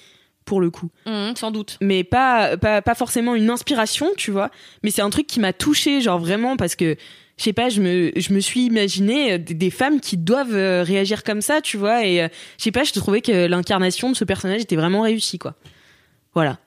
[0.46, 0.90] pour le coup.
[1.06, 1.78] Hum, sans doute.
[1.82, 4.50] Mais pas, pas, pas forcément une inspiration, tu vois.
[4.84, 6.98] Mais c'est un truc qui m'a touchée, genre vraiment, parce que,
[7.38, 10.84] je sais pas, je me, je me suis imaginé euh, des, femmes qui doivent euh,
[10.84, 12.06] réagir comme ça, tu vois.
[12.06, 15.40] Et, euh, je sais pas, je trouvais que l'incarnation de ce personnage était vraiment réussie,
[15.40, 15.56] quoi.
[16.34, 16.60] Voilà.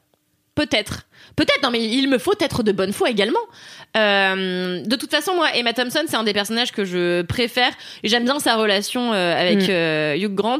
[0.55, 1.07] Peut-être.
[1.37, 3.41] Peut-être, non, mais il me faut être de bonne foi également.
[3.97, 7.71] Euh, de toute façon, moi, Emma Thompson, c'est un des personnages que je préfère.
[8.03, 9.71] Et j'aime bien sa relation euh, avec Mm.
[9.71, 10.59] euh, Hugh Grant.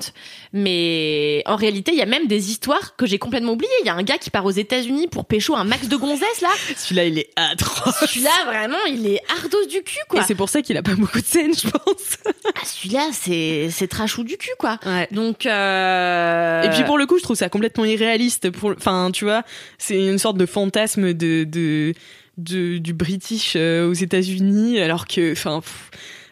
[0.53, 3.69] Mais en réalité, il y a même des histoires que j'ai complètement oubliées.
[3.83, 6.41] Il y a un gars qui part aux États-Unis pour pécho un max de gonzesses,
[6.41, 6.49] là.
[6.77, 7.95] Celui-là, il est atroce.
[8.07, 10.21] Celui-là, vraiment, il est ardos du cul, quoi.
[10.21, 12.17] Et c'est pour ça qu'il a pas beaucoup de scènes, je pense.
[12.55, 14.79] Ah, celui-là, c'est, c'est trashou du cul, quoi.
[14.87, 15.09] Ouais.
[15.11, 16.63] Donc, euh...
[16.63, 18.51] Et puis pour le coup, je trouve ça complètement irréaliste.
[18.51, 19.43] Pour, enfin, tu vois,
[19.79, 21.93] c'est une sorte de fantasme de, de,
[22.39, 25.63] de- du British euh, aux États-Unis, alors que, enfin,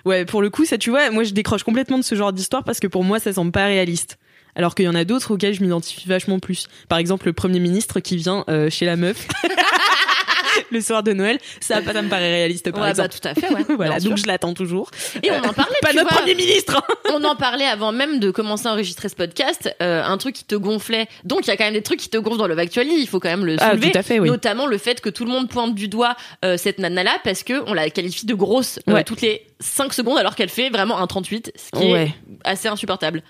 [0.04, 2.64] ouais, pour le coup, ça, tu vois, moi, je décroche complètement de ce genre d'histoire
[2.64, 4.18] parce que pour moi, ça semble pas réaliste.
[4.56, 6.68] Alors qu'il y en a d'autres auxquels je m'identifie vachement plus.
[6.88, 9.26] Par exemple, le premier ministre qui vient euh, chez la meuf.
[10.70, 13.08] Le soir de Noël, ça, ça me paraît réaliste par Ouais, exemple.
[13.08, 13.64] bah, tout à fait, ouais.
[13.76, 14.90] voilà, donc je l'attends toujours.
[15.22, 16.18] Et on en parlait, Pas notre vois.
[16.18, 16.76] premier ministre.
[16.76, 16.94] hein.
[17.14, 19.74] On en parlait avant même de commencer à enregistrer ce podcast.
[19.82, 21.06] euh, un truc qui te gonflait.
[21.24, 22.96] Donc il y a quand même des trucs qui te gonflent dans Love Actually.
[23.00, 23.92] Il faut quand même le Ah, soulever.
[23.92, 24.28] tout à fait, oui.
[24.28, 27.62] Notamment le fait que tout le monde pointe du doigt euh, cette nana-là parce que
[27.68, 29.04] on la qualifie de grosse euh, Ouais.
[29.04, 32.04] toutes les 5 secondes alors qu'elle fait vraiment un 38, ce qui Ouais.
[32.04, 32.14] est
[32.48, 33.22] assez insupportable.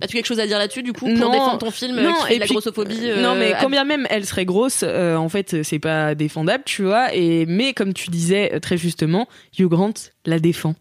[0.00, 1.30] As-tu quelque chose à dire là-dessus du coup pour Non.
[1.30, 3.52] défendre ton film euh, Non, qui fait et de la puis- grossophobie euh, non, mais
[3.52, 7.14] à- quand bien même elle serait grosse, euh, en fait, c'est pas défendable, tu vois.
[7.14, 9.92] Et mais comme tu disais euh, très justement, Hugh Grant
[10.26, 10.74] la défend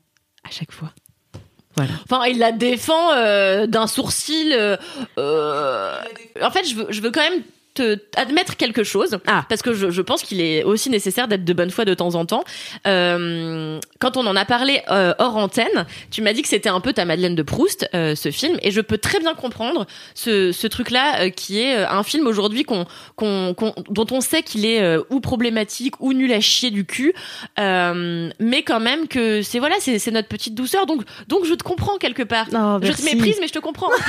[0.44, 0.92] à chaque fois.
[1.76, 1.92] Voilà.
[2.10, 4.52] Enfin, il la défend euh, d'un sourcil.
[4.54, 4.76] euh,
[5.18, 5.96] euh,
[6.42, 7.42] En fait, je veux, je veux quand même
[7.74, 9.46] te admettre quelque chose Ah.
[9.48, 12.16] parce que je, je pense qu'il est aussi nécessaire d'être de bonne foi de temps
[12.16, 12.44] en temps.
[12.88, 16.80] Euh, quand on en a parlé euh, hors antenne, tu m'as dit que c'était un
[16.80, 20.52] peu ta Madeleine de Proust, euh, ce film, et je peux très bien comprendre ce,
[20.52, 24.42] ce truc-là euh, qui est euh, un film aujourd'hui qu'on, qu'on, qu'on- dont on sait
[24.44, 27.14] qu'il est euh, ou problématique ou nul à chier du cul,
[27.60, 31.54] euh, mais quand même que c'est voilà, c'est, c'est notre petite douceur, donc donc je
[31.54, 32.48] te comprends quelque part.
[32.54, 33.90] Oh, je te méprise, mais je te comprends.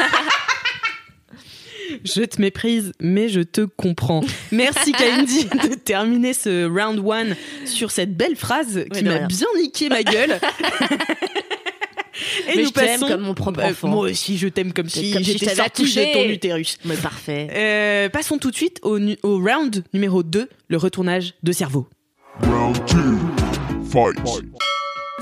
[2.05, 4.23] Je te méprise, mais je te comprends.
[4.53, 9.89] Merci Kalindi de terminer ce round one sur cette belle phrase qui m'a bien niqué
[9.89, 10.39] ma gueule.
[12.49, 13.09] Et Mais nous je t'aime passons.
[13.09, 13.89] comme mon propre Bah, enfant.
[13.89, 16.77] moi aussi, je t'aime comme si j'étais sortie de ton utérus.
[16.85, 17.49] mais parfait.
[17.53, 21.89] Euh, passons tout de suite au, nu- au round numéro 2, le retournage de cerveau.
[22.43, 23.19] Round two.
[23.91, 24.19] Fight.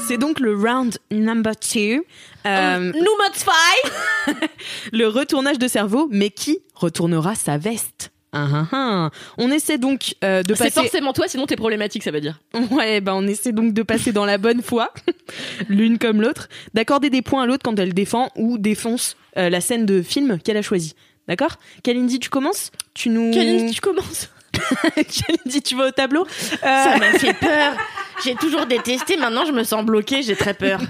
[0.09, 2.01] C'est donc le round number 2.
[2.47, 2.93] Euh, Nous
[3.27, 4.47] modify.
[4.95, 8.11] le retournage de cerveau, mais qui retournera sa veste?
[8.33, 9.11] Ah, ah, ah.
[9.37, 10.81] On essaie donc euh, de C'est passer.
[10.81, 12.41] forcément toi, sinon t'es problématique, ça veut dire.
[12.71, 14.95] Ouais, ben on essaie donc de passer dans la bonne foi,
[15.69, 19.61] l'une comme l'autre, d'accorder des points à l'autre quand elle défend ou défonce euh, la
[19.61, 20.95] scène de film qu'elle a choisie.
[21.27, 21.57] D'accord?
[21.83, 22.71] Kalindi, tu commences?
[22.95, 23.31] Tu nous.
[23.31, 24.31] Kalindi, tu commences.
[24.95, 27.75] Kalindi, tu vas au tableau Euh, Ça m'a fait peur.
[28.25, 29.17] J'ai toujours détesté.
[29.17, 30.23] Maintenant, je me sens bloquée.
[30.23, 30.81] J'ai très peur.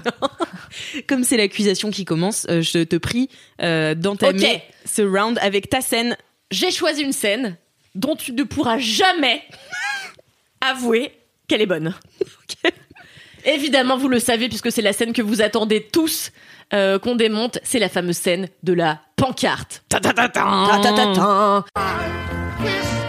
[1.07, 3.29] Comme c'est l'accusation qui commence, euh, je te prie
[3.61, 4.61] euh, d'entamer Ok.
[4.85, 6.17] ce round avec ta scène.
[6.51, 7.57] J'ai choisi une scène
[7.95, 9.43] dont tu ne pourras jamais
[10.61, 11.11] avouer
[11.47, 11.93] qu'elle est bonne.
[13.45, 16.31] Évidemment, vous le savez puisque c'est la scène que vous attendez tous
[16.73, 17.59] euh, qu'on démonte.
[17.63, 19.83] C'est la fameuse scène de la pancarte.
[19.89, 20.41] Ta ta ta ta.
[20.71, 21.13] Ta ta ta
[21.73, 23.08] ta.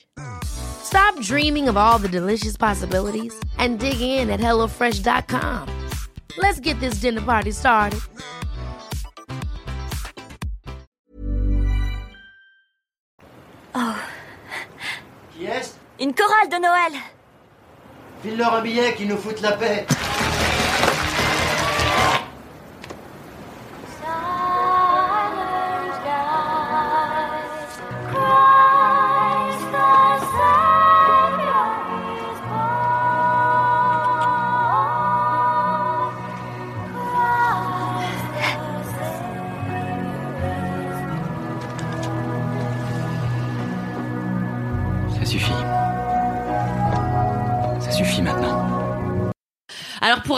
[0.83, 5.67] Stop dreaming of all the delicious possibilities and dig in at HelloFresh.com.
[6.37, 7.99] Let's get this dinner party started.
[13.73, 13.97] Oh.
[15.33, 16.93] Qui est Une chorale de Noël
[18.21, 19.85] File-leur un billet qu'ils nous foutent la paix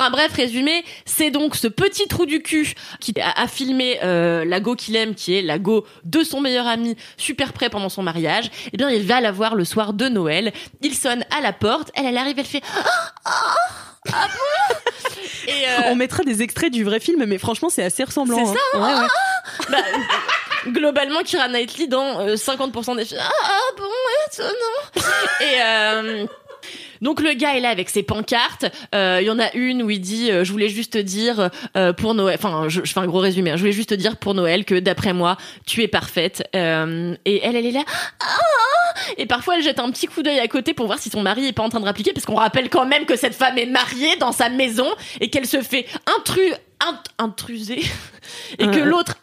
[0.04, 4.46] un bref résumé, c'est donc ce petit trou du cul qui a, a filmé euh,
[4.46, 7.90] la go qu'il aime, qui est la go de son meilleur ami, super prêt pendant
[7.90, 8.52] son mariage.
[8.72, 10.54] Eh bien, il va la voir le soir de Noël.
[10.82, 11.92] Il sonne à la porte.
[11.96, 13.56] Elle, elle arrive, elle fait ah, ah,
[14.12, 14.76] ah bon
[15.48, 18.38] Et euh, On mettra des extraits du vrai film, mais franchement, c'est assez ressemblant.
[18.38, 18.80] C'est ça, hein.
[18.80, 19.08] Ouais, ouais.
[19.70, 19.78] bah,
[20.72, 23.22] globalement, Kira Knightley dans euh, 50% des films.
[23.22, 23.84] Ah, ah bon,
[24.32, 25.08] étonnant.
[25.42, 26.26] Et euh,
[27.04, 28.66] donc le gars est là avec ses pancartes.
[28.96, 31.94] Euh, Il y en a une où il dit euh, je voulais juste dire euh,
[31.94, 32.36] pour Noël.
[32.40, 33.52] Enfin, je, je fais un gros résumé.
[33.52, 33.56] hein.
[33.56, 35.38] Je voulais juste dire pour Noël que d'après moi,
[35.68, 36.42] tu es parfaite.
[36.54, 36.58] Et
[37.44, 37.84] elle, elle est là.
[38.20, 41.22] Ah, et parfois, elle jette un petit coup d'œil à côté pour voir si son
[41.22, 43.58] mari est pas en train de rappliquer, parce qu'on rappelle quand même que cette femme
[43.58, 44.88] est mariée dans sa maison
[45.20, 45.86] et qu'elle se fait
[46.18, 46.42] intru,
[46.80, 47.82] int- intruser
[48.60, 49.16] et que l'autre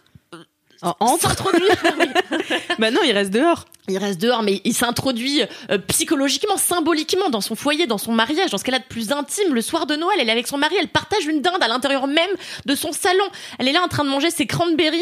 [0.82, 1.34] En- entre.
[2.78, 3.66] Bah non, il reste dehors.
[3.90, 8.50] Il reste dehors, mais il s'introduit euh, psychologiquement, symboliquement dans son foyer, dans son mariage,
[8.50, 9.54] dans ce qu'elle a de plus intime.
[9.54, 12.06] Le soir de Noël, elle est avec son mari, elle partage une dinde à l'intérieur
[12.06, 12.30] même
[12.66, 13.24] de son salon.
[13.58, 15.00] Elle est là en train de manger ses cranberries,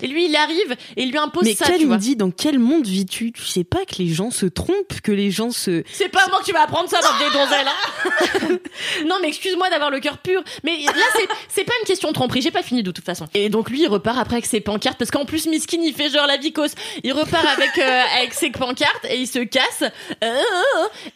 [0.00, 1.96] et lui, il arrive et il lui impose Mais ça, quel vois.
[1.96, 3.32] dit dans quel monde vis-tu?
[3.32, 5.82] Tu sais pas que les gens se trompent, que les gens se.
[5.92, 8.58] C'est pas moi que tu vas apprendre ça dans des donzelles, hein
[9.06, 10.42] Non, mais excuse-moi d'avoir le cœur pur.
[10.64, 12.42] Mais là, c'est, c'est pas une question de tromperie.
[12.42, 13.26] J'ai pas fini de toute façon.
[13.34, 14.98] Et donc, lui, il repart après avec ses pancartes.
[14.98, 16.72] Parce qu'en plus, Miskin, il fait genre la vicose.
[17.02, 19.84] Il repart avec, euh, avec ses pancartes et il se casse.
[20.22, 20.34] Euh,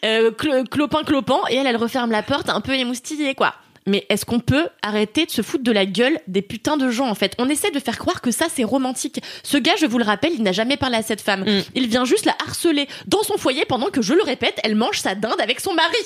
[0.03, 1.41] euh, clo- clopin, clopant.
[1.49, 3.53] Et elle, elle referme la porte un peu émoustillée, quoi.
[3.87, 7.07] Mais est-ce qu'on peut arrêter de se foutre de la gueule des putains de gens
[7.07, 7.35] en fait?
[7.37, 9.21] On essaie de faire croire que ça c'est romantique.
[9.43, 11.41] Ce gars, je vous le rappelle, il n'a jamais parlé à cette femme.
[11.41, 11.61] Mm.
[11.75, 14.99] Il vient juste la harceler dans son foyer pendant que, je le répète, elle mange
[14.99, 15.97] sa dinde avec son mari.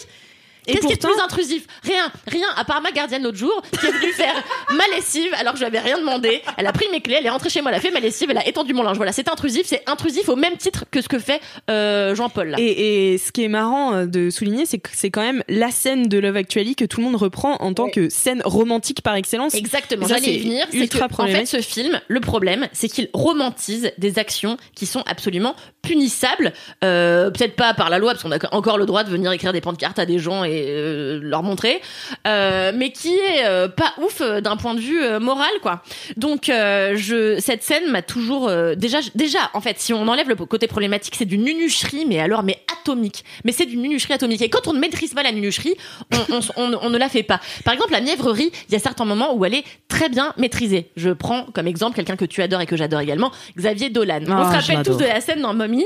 [0.71, 1.65] Qu'est-ce qui est plus intrusif?
[1.84, 4.36] Rien, rien, à part ma gardienne l'autre jour, qui est venue faire
[4.71, 6.41] ma lessive alors que je lui avais rien demandé.
[6.58, 8.29] Elle a pris mes clés, elle est rentrée chez moi, elle a fait ma lessive,
[8.29, 8.97] elle a étendu mon linge.
[8.97, 12.55] Voilà, c'est intrusif, c'est intrusif au même titre que ce que fait euh, Jean-Paul.
[12.58, 15.71] Et, et ce qui est marrant euh, de souligner, c'est que c'est quand même la
[15.71, 19.15] scène de Love Actually que tout le monde reprend en tant que scène romantique par
[19.15, 19.53] excellence.
[19.53, 20.65] Exactement, j'allais y venir.
[20.71, 24.86] C'est ultra que, en fait, ce film, le problème, c'est qu'il romantise des actions qui
[24.86, 25.55] sont absolument
[25.89, 26.54] punissables.
[26.84, 29.54] Euh, Peut-être pas par la loi, parce qu'on a encore le droit de venir écrire
[29.54, 31.82] des pancartes à des gens et euh, leur montrer,
[32.28, 33.43] euh, mais qui est
[33.75, 35.82] pas ouf d'un point de vue moral, quoi.
[36.17, 40.67] Donc, je, cette scène m'a toujours déjà, déjà, en fait, si on enlève le côté
[40.67, 43.23] problématique, c'est d'une nunucherie, mais alors, mais atomique.
[43.45, 44.41] Mais c'est d'une nunucherie atomique.
[44.41, 45.75] Et quand on ne maîtrise pas la nunucherie,
[46.13, 47.39] on, on, on- on ne la fait pas.
[47.65, 50.89] Par exemple, la mièvrerie, il y a certains moments où elle est très bien maîtrisée.
[50.95, 54.19] Je prends comme exemple quelqu'un que tu adores et que j'adore également, Xavier Dolan.
[54.30, 55.79] Ah, on se je rappelle tous de la scène dans Mommy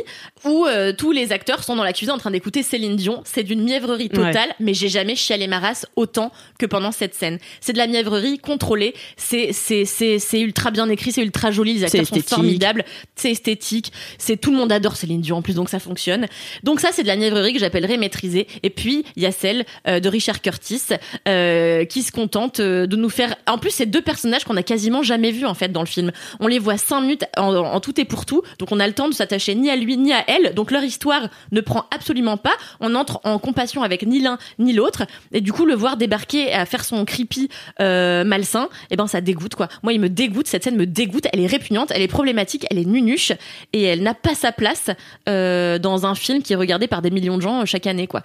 [0.46, 3.22] où euh, tous les acteurs sont dans la cuisine en train d'écouter Céline Dion.
[3.26, 7.40] C'est d'une mièvrerie totale, mais j'ai jamais chialé ma race autant que pendant cette scène.
[7.62, 8.94] C'est de la mièvrerie contrôlée.
[9.18, 11.74] C'est c'est c'est c'est ultra bien écrit, c'est ultra joli.
[11.74, 13.92] Les acteurs sont formidables, c'est esthétique.
[14.18, 16.28] C'est tout le monde adore Céline Dion en plus, donc ça fonctionne.
[16.64, 18.48] Donc ça, c'est de la mièvrerie que j'appellerais maîtrisée.
[18.64, 20.82] Et puis il y a celle euh, de Richard Curtis
[21.28, 23.36] euh, qui se contente de nous faire.
[23.48, 26.12] En plus, c'est deux personnages qu'on a quasiment jamais vus en fait dans le film.
[26.40, 28.94] On les voit cinq minutes en, en tout et pour tout, donc on a le
[28.94, 30.54] temps de s'attacher ni à lui ni à elle.
[30.54, 32.54] Donc leur histoire ne prend absolument pas.
[32.80, 36.54] On entre en compassion avec ni l'un ni l'autre, et du coup le voir débarquer
[36.54, 39.68] à faire son creepy euh, malsain, et ben ça dégoûte quoi.
[39.84, 40.48] Moi, il me dégoûte.
[40.48, 41.28] Cette scène me dégoûte.
[41.32, 43.32] Elle est répugnante, elle est problématique, elle est nunuche,
[43.72, 44.90] et elle n'a pas sa place
[45.30, 48.08] euh, dans un film qui est regardé par des millions de gens euh, chaque année
[48.08, 48.22] quoi.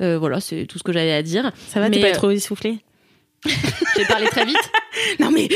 [0.00, 1.52] Euh, voilà, c'est tout ce que j'avais à dire.
[1.68, 2.78] Ça va, t'es pas trop essoufflé
[3.96, 4.56] J'ai parlé très vite.
[5.20, 5.48] Non mais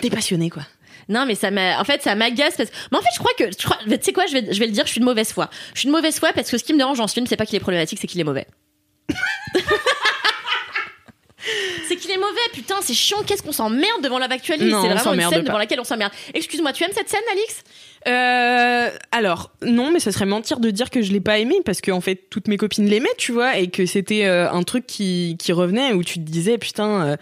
[0.00, 0.62] t'es passionné quoi.
[1.08, 3.62] Non, mais ça m'a, en fait, ça m'agace parce mais en fait, je crois que,
[3.62, 5.50] crois, tu sais quoi, je vais, je vais le dire, je suis de mauvaise foi.
[5.74, 7.36] Je suis de mauvaise foi parce que ce qui me dérange dans ce film, c'est
[7.36, 8.46] pas qu'il est problématique, c'est qu'il est mauvais.
[11.88, 15.12] c'est qu'il est mauvais, putain, c'est chiant, qu'est-ce qu'on s'emmerde devant Actually Non, C'est vraiment
[15.12, 15.48] une scène pas.
[15.48, 16.12] devant laquelle on s'emmerde.
[16.32, 17.62] Excuse-moi, tu aimes cette scène, Alix?
[18.06, 21.80] Euh, alors non, mais ça serait mentir de dire que je l'ai pas aimé parce
[21.80, 24.86] que en fait toutes mes copines l'aimaient, tu vois, et que c'était euh, un truc
[24.86, 27.06] qui qui revenait où tu te disais putain.
[27.06, 27.16] euh,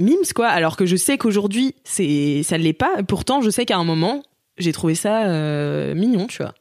[0.00, 3.02] Mims quoi, alors que je sais qu'aujourd'hui c'est ça l'est pas.
[3.06, 4.22] Pourtant, je sais qu'à un moment
[4.58, 6.54] j'ai trouvé ça euh, mignon, tu vois.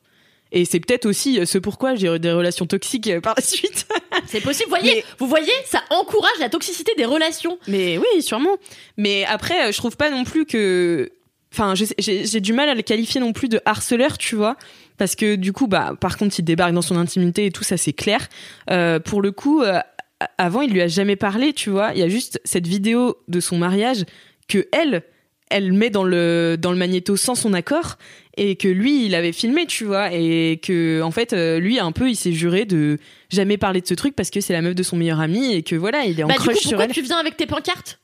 [0.52, 3.88] Et c'est peut-être aussi ce pourquoi j'ai eu des relations toxiques euh, par la suite.
[4.28, 7.60] C'est possible, voyez, vous voyez, ça encourage la toxicité des relations.
[7.67, 8.58] Mais oui, sûrement.
[8.97, 11.12] Mais après, euh, je trouve pas non plus que.
[11.54, 14.56] Enfin, j'ai j'ai du mal à le qualifier non plus de harceleur, tu vois.
[14.99, 17.75] parce que du coup, bah, par contre, il débarque dans son intimité et tout ça,
[17.78, 18.28] c'est clair.
[18.69, 19.80] Euh, pour le coup, euh,
[20.38, 21.91] avant, il lui a jamais parlé, tu vois.
[21.93, 24.03] Il y a juste cette vidéo de son mariage
[24.47, 25.03] que elle,
[25.49, 27.97] elle met dans le dans le magnéto sans son accord
[28.38, 31.91] et que lui, il avait filmé, tu vois, et que en fait, euh, lui, un
[31.91, 32.97] peu, il s'est juré de
[33.29, 35.63] jamais parler de ce truc parce que c'est la meuf de son meilleur ami et
[35.63, 36.91] que voilà, il est en Bah, du crush coup, sur pourquoi elle.
[36.91, 37.99] tu viens avec tes pancartes?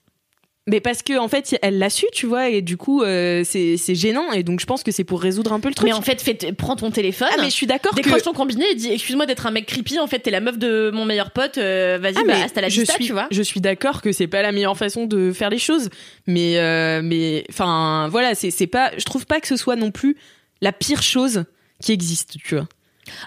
[0.67, 3.77] Mais parce que en fait, elle l'a su, tu vois, et du coup, euh, c'est
[3.77, 5.87] c'est gênant et donc je pense que c'est pour résoudre un peu le truc.
[5.87, 7.27] Mais en fait, fais- prends ton téléphone.
[7.31, 9.67] Ah, mais je suis d'accord que Décroche ton combiné et dis excuse-moi d'être un mec
[9.67, 12.61] creepy en fait t'es la meuf de mon meilleur pote euh, vas-y Ah, bah hasta
[12.61, 15.31] la vista suis, tu vois je suis d'accord que c'est pas la meilleure façon de
[15.31, 15.89] faire les choses,
[16.25, 20.17] mais euh, mais enfin voilà, c'est pas, je trouve pas que ce soit non plus
[20.61, 21.43] la pire chose
[21.79, 22.67] qui existe, tu vois.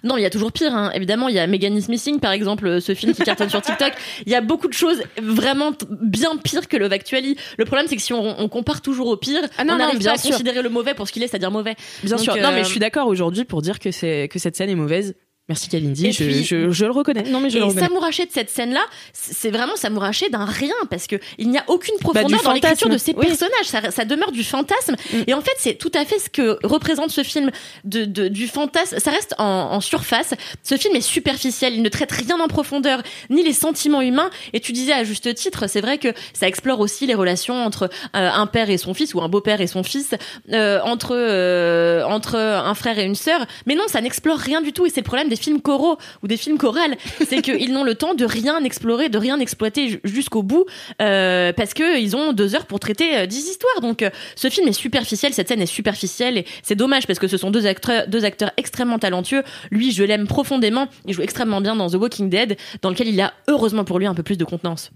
[0.04, 0.90] Non il y a toujours pire hein.
[0.94, 3.62] évidemment il y a Megan is Missing par exemple euh, ce film qui cartonne sur
[3.62, 3.92] TikTok
[4.26, 7.96] il y a beaucoup de choses vraiment bien pires que Love Actually le problème c'est
[7.96, 10.20] que si on, on compare toujours au pire Ah non, on n'arrive bien pas à
[10.22, 10.30] sûr.
[10.32, 12.34] considérer le mauvais pour ce qu'il est c'est-à-dire mauvais Bien Donc, sûr.
[12.34, 14.74] euh, Non, mais je suis d'accord aujourd'hui pour dire que c'est que cette scène est
[14.74, 15.14] mauvaise.
[15.48, 17.22] Merci Kalindi, je, puis- je, je le reconnais.
[17.30, 18.82] Non mais je le et s'amouracher de cette scène-là,
[19.14, 22.52] c'est vraiment s'amouracher d'un rien parce que il n'y a aucune Bah, profondeur du dans
[22.52, 23.26] l'écriture de ces Oui.
[23.26, 23.64] personnages.
[23.64, 24.94] Ça, ça demeure du fantasme.
[25.12, 25.16] Mm.
[25.26, 27.50] Et en fait, c'est tout à fait ce que représente ce film
[27.84, 28.98] de, de- du fantasme.
[28.98, 30.34] Ça reste en, en surface.
[30.62, 31.74] Ce film est superficiel.
[31.74, 34.28] Il ne traite rien en profondeur, ni les sentiments humains.
[34.52, 37.84] Et tu disais à juste titre, c'est vrai que ça explore aussi les relations entre
[37.84, 40.10] euh, un père et son fils ou un beau-père et son fils,
[40.52, 43.46] euh, entre euh, entre un frère et une sœur.
[43.66, 44.84] Mais non, ça n'explore rien du tout.
[44.84, 46.96] Et c'est le problème des films choraux ou des films chorales,
[47.26, 50.66] c'est qu'ils n'ont le temps de rien explorer, de rien exploiter ju- jusqu'au bout,
[51.00, 53.80] euh, parce que ils ont deux heures pour traiter euh, dix histoires.
[53.80, 57.28] Donc euh, ce film est superficiel, cette scène est superficielle et c'est dommage parce que
[57.28, 59.42] ce sont deux acteurs, deux acteurs extrêmement talentueux.
[59.70, 60.88] Lui, je l'aime profondément.
[61.06, 64.06] Il joue extrêmement bien dans The Walking Dead, dans lequel il a heureusement pour lui
[64.06, 64.90] un peu plus de contenance.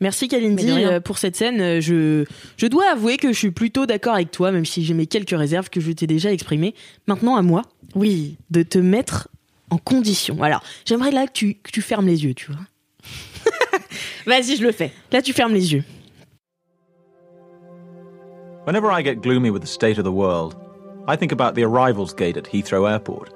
[0.00, 1.80] Merci Kalindi euh, pour cette scène.
[1.80, 2.24] Je
[2.56, 5.36] je dois avouer que je suis plutôt d'accord avec toi, même si j'ai mes quelques
[5.36, 6.74] réserves que je t'ai déjà exprimées.
[7.08, 7.62] Maintenant à moi,
[7.96, 9.26] oui, de te mettre
[9.70, 10.42] en condition.
[10.42, 12.60] Alors j'aimerais là que tu que tu fermes les yeux, tu vois.
[14.26, 14.92] Vas-y, je le fais.
[15.12, 15.84] Là tu fermes les yeux.
[18.66, 20.54] Whenever I get gloomy with the state of the world,
[21.06, 23.32] I think about the arrivals gate at Heathrow Airport.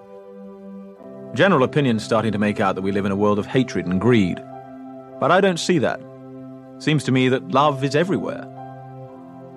[1.34, 3.98] General opinion's starting to make out that we live in a world of hatred and
[3.98, 4.38] greed.
[5.18, 6.00] But I don't see that.
[6.78, 8.46] Seems to me that love is everywhere.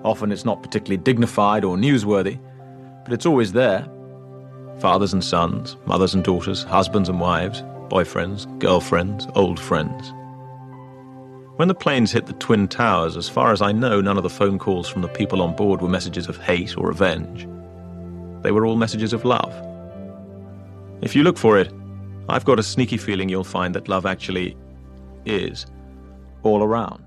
[0.02, 2.38] Often it's not particularly dignified or newsworthy,
[3.04, 3.86] but it's always there.
[4.78, 10.12] Fathers and sons, mothers and daughters, husbands and wives, boyfriends, girlfriends, old friends.
[11.56, 14.28] When the planes hit the Twin Towers, as far as I know, none of the
[14.28, 17.48] phone calls from the people on board were messages of hate or revenge.
[18.42, 19.54] They were all messages of love.
[21.00, 21.72] If you look for it,
[22.28, 24.56] I've got a sneaky feeling you'll find that love actually
[25.24, 25.64] is
[26.42, 27.02] all around.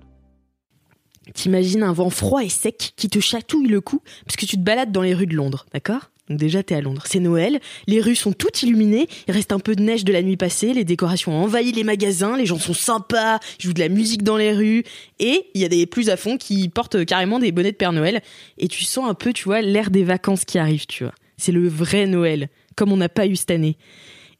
[1.35, 4.63] T'imagines un vent froid et sec qui te chatouille le cou parce que tu te
[4.63, 8.01] balades dans les rues de Londres, d'accord Donc déjà t'es à Londres, c'est Noël, les
[8.01, 10.83] rues sont toutes illuminées, il reste un peu de neige de la nuit passée, les
[10.83, 14.37] décorations ont envahi les magasins, les gens sont sympas, ils jouent de la musique dans
[14.37, 14.83] les rues
[15.19, 17.93] et il y a des plus à fond qui portent carrément des bonnets de Père
[17.93, 18.21] Noël
[18.59, 21.13] et tu sens un peu, tu vois, l'air des vacances qui arrive, tu vois.
[21.37, 23.77] C'est le vrai Noël, comme on n'a pas eu cette année.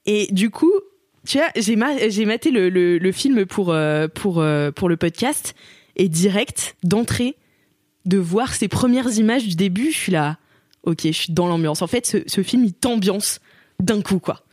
[0.05, 0.73] Et du coup,
[1.27, 5.55] tu vois, j'ai ma- maté le film pour, euh, pour, euh, pour le podcast
[5.95, 7.35] et direct, d'entrée,
[8.05, 10.37] de voir ces premières images du début, je suis là,
[10.83, 11.81] ok, je suis dans l'ambiance.
[11.81, 13.39] En fait, ce, film, il t'ambiance
[13.79, 14.43] d'un coup, quoi.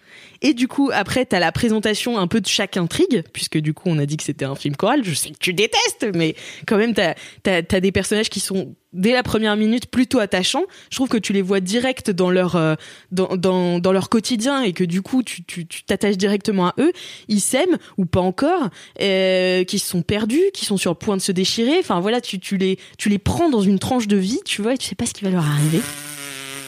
[0.42, 3.88] Et du coup, après, t'as la présentation un peu de chaque intrigue, puisque du coup,
[3.88, 5.02] on a dit que c'était un film choral.
[5.04, 6.34] Je sais que tu détestes, mais
[6.66, 7.14] quand même, t'as
[7.46, 10.64] as, des personnages qui sont, dès la première minute, plutôt attachants.
[10.90, 12.74] Je trouve que tu les vois direct dans leur, euh,
[13.12, 16.74] dans, dans, dans leur quotidien et que du coup, tu tu- tu t'attaches directement à
[16.78, 16.92] eux.
[17.28, 18.68] Ils s'aiment, ou pas encore,
[19.00, 21.78] euh, qui sont perdus, qui sont sur le point de se déchirer.
[21.80, 24.74] Enfin, voilà, tu, tu, les, tu les prends dans une tranche de vie, tu vois,
[24.74, 25.80] et tu sais pas ce qui va leur arriver.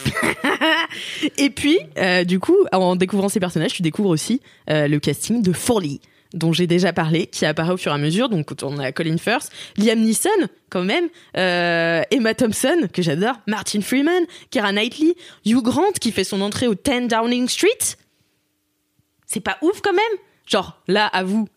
[1.37, 5.41] Et puis, euh, du coup, en découvrant ces personnages, tu découvres aussi euh, le casting
[5.41, 5.99] de Forley
[6.33, 8.29] dont j'ai déjà parlé, qui apparaît au fur et à mesure.
[8.29, 10.29] Donc, on a Colin Firth, Liam Neeson,
[10.69, 16.23] quand même, euh, Emma Thompson, que j'adore, Martin Freeman, Keira Knightley, Hugh Grant, qui fait
[16.23, 17.97] son entrée au 10 Downing Street.
[19.25, 20.19] C'est pas ouf, quand même?
[20.45, 21.47] Genre, là, à vous,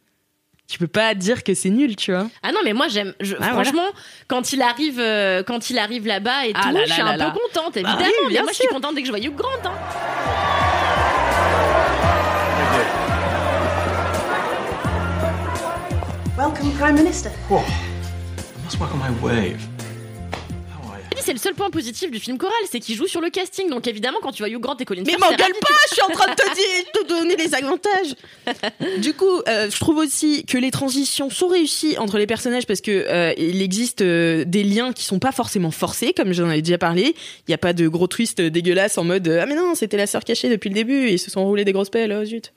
[0.73, 2.29] tu peux pas dire que c'est nul, tu vois.
[2.43, 3.13] Ah non, mais moi j'aime.
[3.21, 3.89] je- Ah, franchement,
[4.27, 7.09] quand il arrive, euh, quand il arrive là-bas et Ah tout, là je suis là
[7.11, 7.31] un là.
[7.31, 8.01] peu contente, Bah évidemment.
[8.07, 9.49] oui, mais bien moi, je suis contente dès que je vois Hugh Grant.
[9.65, 9.73] Hein.
[16.37, 17.31] Welcome, Prime Minister.
[17.49, 17.61] Whoa.
[17.61, 19.61] I must work on my wave.
[21.25, 23.69] C'est le seul point positif du film choral, c'est qu'il joue sur le casting.
[23.69, 26.09] Donc évidemment, quand tu vois Hugh Grant et Colin Mais m'engueule pas, je suis en
[26.09, 28.15] train de te dire, te donner les avantages.
[28.99, 32.81] Du coup, euh, je trouve aussi que les transitions sont réussies entre les personnages parce
[32.81, 36.63] que euh, il existe euh, des liens qui sont pas forcément forcés, comme j'en avais
[36.63, 37.15] déjà parlé.
[37.47, 40.09] Il y a pas de gros twist dégueulasses en mode ah mais non, c'était la
[40.09, 42.53] sœur cachée depuis le début et ils se sont roulés des grosses pelles, oh zut.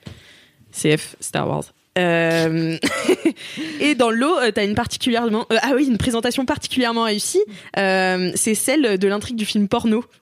[0.72, 1.75] CF Star Wars.
[1.98, 2.78] Euh,
[3.80, 7.42] et dans l'eau, euh, t'as une particulièrement, euh, ah oui, une présentation particulièrement réussie.
[7.78, 10.04] Euh, c'est celle de l'intrigue du film porno.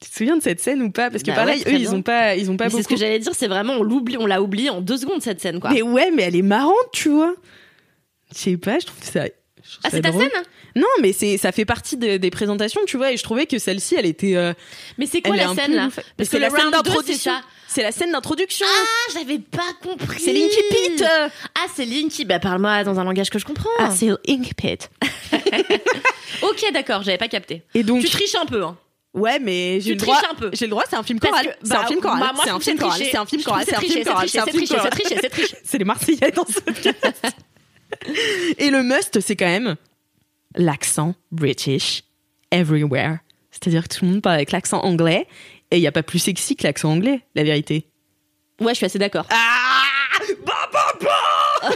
[0.00, 1.08] Tu te souviens de cette scène ou pas?
[1.08, 2.88] Parce que Bah pareil, ouais, eux, ils ont pas, ils ont pas Mais C'est ce
[2.88, 5.60] que j'allais dire, c'est vraiment, on l'oublie, on l'a oublié en deux secondes cette scène,
[5.60, 5.70] quoi.
[5.70, 7.34] Mais ouais, mais elle est marrante, tu vois.
[8.34, 9.20] Je sais pas, je trouve ça.
[9.20, 9.30] trouve
[9.84, 10.28] ah, c'est ta scène
[10.76, 13.12] Non, mais c'est, ça fait partie de- des présentations, tu vois.
[13.12, 14.36] Et je trouvais que celle-ci, elle était.
[14.36, 14.52] euh,
[14.98, 15.88] Mais c'est quoi la scène là?
[16.18, 17.32] Parce c'est que la scène d'introduction.
[17.74, 18.66] C'est la scène d'introduction.
[18.68, 20.20] Ah, j'avais pas compris.
[20.20, 21.04] c'est Linky Pete.
[21.54, 22.24] Ah, c'est Linky.
[22.24, 23.70] Bah, parle-moi dans un langage que je comprends.
[23.78, 24.90] Ah, c'est Ink Pit.
[26.42, 27.62] ok, d'accord, j'avais pas capté.
[27.74, 28.00] Et donc.
[28.00, 28.76] Tu triches un peu, hein.
[29.12, 30.16] Ouais, mais j'ai le droit.
[30.16, 30.50] triches un peu.
[30.52, 31.56] J'ai le droit, c'est un film choral.
[31.62, 32.32] C'est un film choral.
[32.42, 32.98] C'est un film c'est choral.
[32.98, 33.64] C'est un film choral.
[33.64, 34.28] c'est C'est un film c'est choral.
[34.28, 35.56] C'est un c'est film triché, c'est triché, c'est triché.
[35.64, 37.26] C'est les Marseillais dans ce podcast.
[38.58, 39.76] Et le must, c'est quand même
[40.56, 42.02] l'accent British
[42.50, 43.18] everywhere.
[43.52, 45.28] C'est-à-dire que tout le monde parle avec l'accent anglais
[45.70, 47.86] et il n'y a pas plus sexy que l'accent anglais, la vérité.
[48.60, 49.26] Ouais, je suis assez d'accord.
[49.30, 51.70] Ah Bah, bah, bah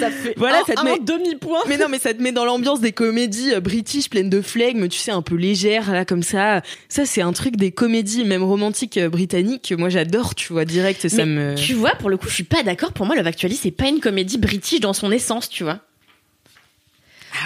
[0.00, 1.60] Ça fait Voilà, un, ça te un met- demi-point.
[1.68, 4.88] Mais non, mais ça te met dans l'ambiance des comédies euh, british pleines de flegme,
[4.88, 6.62] tu sais, un peu légères, là, comme ça.
[6.88, 10.64] Ça, c'est un truc des comédies, même romantiques euh, britanniques, que moi j'adore, tu vois,
[10.64, 11.54] direct, ça Mais me.
[11.56, 12.92] Tu vois, pour le coup, je suis pas d'accord.
[12.92, 15.80] Pour moi, Love Actually, c'est pas une comédie british dans son essence, tu vois.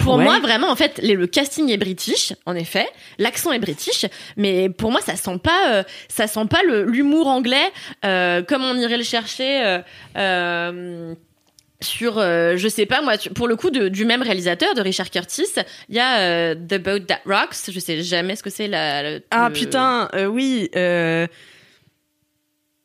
[0.03, 2.87] Pour ouais moi, vraiment, en fait, le casting est british, en effet,
[3.19, 4.05] l'accent est british,
[4.37, 7.71] mais pour moi, ça sent pas, euh, ça sent pas l'humour anglais
[8.05, 9.63] euh, comme on irait le chercher.
[9.65, 9.79] euh,
[10.17, 11.13] euh,
[11.83, 14.81] sur, euh, je sais pas moi, tu- pour le coup de- du même réalisateur, de
[14.81, 15.47] Richard Curtis,
[15.89, 17.55] il y a euh, The Boat That Rocks.
[17.71, 19.01] Je sais jamais ce que c'est la.
[19.01, 21.25] le- Ah le- putain, euh, oui, euh,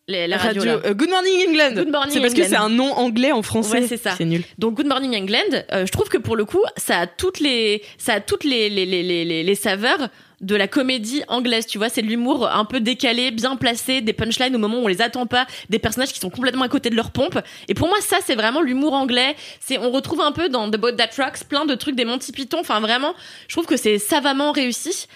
[0.08, 0.64] les- la radio.
[0.64, 0.80] là.
[0.84, 1.74] euh, Good Morning England.
[1.74, 3.80] Good Morning c'est parce que c'est un nom anglais en français.
[3.80, 4.14] Ouais, c'est ça.
[4.16, 4.42] C'est nul.
[4.58, 7.82] Donc Good Morning England, euh, je trouve que pour le coup, ça a toutes les,
[7.98, 10.08] ça a toutes les les, les, les, les- les saveurs
[10.42, 14.12] de la comédie anglaise, tu vois, c'est de l'humour un peu décalé, bien placé, des
[14.12, 16.90] punchlines au moment où on les attend pas, des personnages qui sont complètement à côté
[16.90, 17.38] de leur pompe.
[17.68, 19.34] Et pour moi, ça, c'est vraiment l'humour anglais.
[19.60, 22.32] C'est, on retrouve un peu dans The Boat That Rocks plein de trucs des Monty
[22.32, 22.58] Python.
[22.60, 23.14] Enfin, vraiment,
[23.48, 25.06] je trouve que c'est savamment réussi.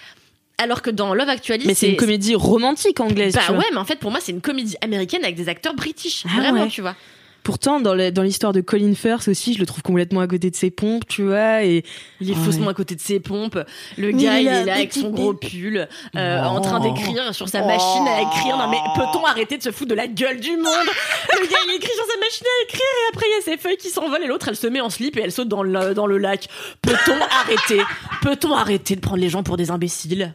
[0.61, 3.33] Alors que dans Love Actually, Mais c'est une comédie romantique anglaise.
[3.33, 3.61] Bah tu vois.
[3.61, 6.23] ouais, mais en fait, pour moi, c'est une comédie américaine avec des acteurs british.
[6.27, 6.67] Ah vraiment, ouais.
[6.69, 6.95] tu vois.
[7.43, 10.51] Pourtant, dans le- dans l'histoire de Colin Firth aussi, je le trouve complètement à côté
[10.51, 11.63] de ses pompes, tu vois.
[11.63, 11.83] Et
[12.19, 12.71] Il est Ah faussement ouais.
[12.71, 13.57] à côté de ses pompes.
[13.97, 16.47] Le Mais gars, il est là avec son gros pull, euh, Oh.
[16.47, 18.57] en train d'écrire sur sa machine à écrire.
[18.57, 20.65] Non mais peut-on arrêter de se foutre de la gueule du monde?
[21.41, 23.57] Le gars, il écrit sur sa machine à écrire et après il y a ses
[23.57, 25.93] feuilles qui s'envolent et l'autre, elle se met en slip et elle saute dans le,
[25.95, 26.47] dans le lac.
[26.81, 27.81] Peut-on arrêter?
[28.21, 30.33] Peut-on arrêter de prendre les gens pour des imbéciles?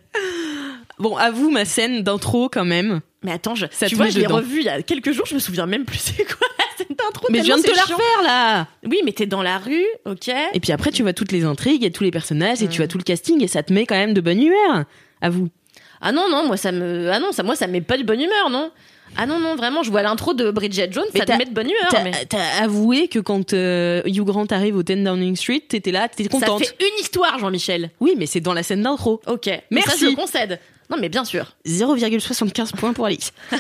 [0.99, 3.01] Bon, avoue ma scène d'intro quand même.
[3.23, 5.27] Mais attends, je, Ça te tu vois, je l'ai revu il y a quelques jours,
[5.27, 6.49] je me souviens même plus c'est quoi
[7.31, 8.67] Mais je viens de te la refaire là.
[8.89, 11.85] Oui, mais t'es dans la rue, ok Et puis après, tu vois toutes les intrigues
[11.85, 12.77] et tous les personnages et tu Mm.
[12.85, 14.85] vois tout le casting et ça te met quand même de bonne humeur.
[15.21, 15.49] Avoue.
[16.01, 17.11] Ah non, non, moi ça me.
[17.11, 18.71] Ah non, ça, moi ça me met pas de bonne humeur, non
[19.17, 21.55] Ah non, non, vraiment, je vois l'intro de Bridget Jones, Mais ça te met de
[21.55, 21.89] bonne humeur.
[21.91, 22.13] T'as mais...
[22.29, 26.25] t'as avoué que quand euh, Hugh Grant arrive au 10 Downing Street, t'étais là, t'étais
[26.25, 26.67] Ça contente.
[26.67, 27.91] fait une histoire, Jean-Michel.
[28.01, 29.21] Oui, mais c'est dans la scène d'intro.
[29.27, 29.47] Ok.
[29.47, 29.91] Mais Merci.
[29.91, 30.61] Ça, je le concède.
[30.91, 31.57] Non, mais bien sûr.
[31.67, 33.33] 0,75 points pour Alix.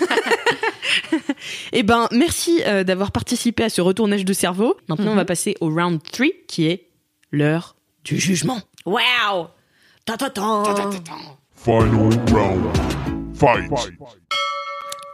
[1.72, 4.76] Eh ben, merci euh, d'avoir participé à ce retournage de cerveau.
[4.88, 6.88] Maintenant, on va passer au round 3, qui est
[7.32, 8.60] l'heure du jugement.
[8.84, 9.48] Waouh
[10.04, 10.62] Ta ta ta.
[11.56, 12.76] Final round.
[13.34, 13.70] Fight.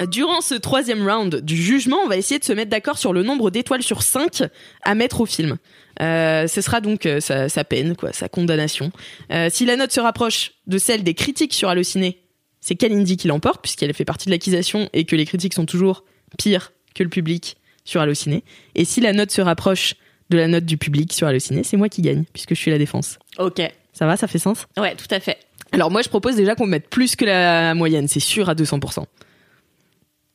[0.09, 3.23] Durant ce troisième round du jugement, on va essayer de se mettre d'accord sur le
[3.23, 4.43] nombre d'étoiles sur 5
[4.83, 5.57] à mettre au film.
[6.01, 8.93] Euh, ce sera donc euh, sa, sa peine, quoi, sa condamnation.
[9.30, 12.22] Euh, si la note se rapproche de celle des critiques sur Allociné,
[12.61, 16.05] c'est Kalindi qui l'emporte, puisqu'elle fait partie de l'accusation et que les critiques sont toujours
[16.38, 18.45] pires que le public sur Allociné.
[18.74, 19.95] Et si la note se rapproche
[20.30, 22.78] de la note du public sur Allociné, c'est moi qui gagne, puisque je suis la
[22.78, 23.18] défense.
[23.38, 23.61] Ok.
[23.93, 24.66] Ça va, ça fait sens?
[24.78, 25.38] Ouais, tout à fait.
[25.72, 29.05] Alors moi, je propose déjà qu'on mette plus que la moyenne, c'est sûr, à 200%.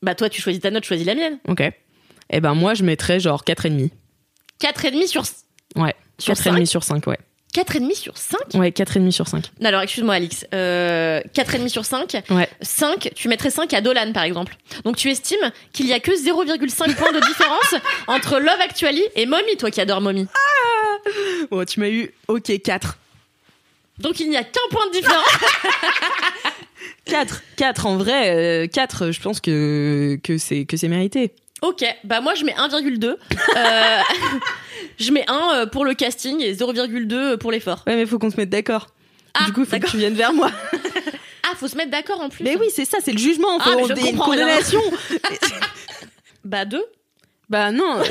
[0.02, 1.40] Bah, toi, tu choisis ta note, je choisis la mienne.
[1.48, 1.64] Ok.
[2.30, 3.90] Eh ben moi, je mettrais genre 4,5.
[4.62, 5.24] 4,5 sur.
[5.76, 5.96] Ouais.
[6.20, 7.18] Sur 4,5 sur 5, ouais.
[7.54, 9.52] 4,5 sur 5 Ouais, 4,5 sur 5.
[9.64, 10.46] Alors, excuse-moi, Alix.
[10.54, 12.48] Euh, 4,5 sur 5 Ouais.
[12.62, 14.56] 5, tu mettrais 5 à Dolan, par exemple.
[14.84, 17.76] Donc, tu estimes qu'il y a que 0,5 points de différence
[18.08, 20.28] entre Love Actually et Mommy, toi qui adores Mommy.
[21.50, 22.98] Bon, tu m'as eu, ok, 4.
[24.00, 25.26] Donc, il n'y a qu'un point de différence.
[27.06, 31.32] 4, 4 en vrai, euh, 4, je pense que, que c'est que c'est mérité.
[31.62, 33.06] Ok, bah moi je mets 1,2.
[33.06, 33.18] Euh,
[35.00, 37.84] je mets 1 pour le casting et 0,2 pour l'effort.
[37.88, 38.88] Ouais, mais faut qu'on se mette d'accord.
[39.34, 40.52] Ah, du coup, faut que tu viennes vers moi.
[41.50, 42.44] Ah, faut se mettre d'accord en plus.
[42.44, 43.48] Mais oui, c'est ça, c'est le jugement.
[43.62, 44.82] Ah, Faut mais on je une comprends, condamnation.
[46.44, 46.84] Bah 2.
[47.48, 48.02] bah non.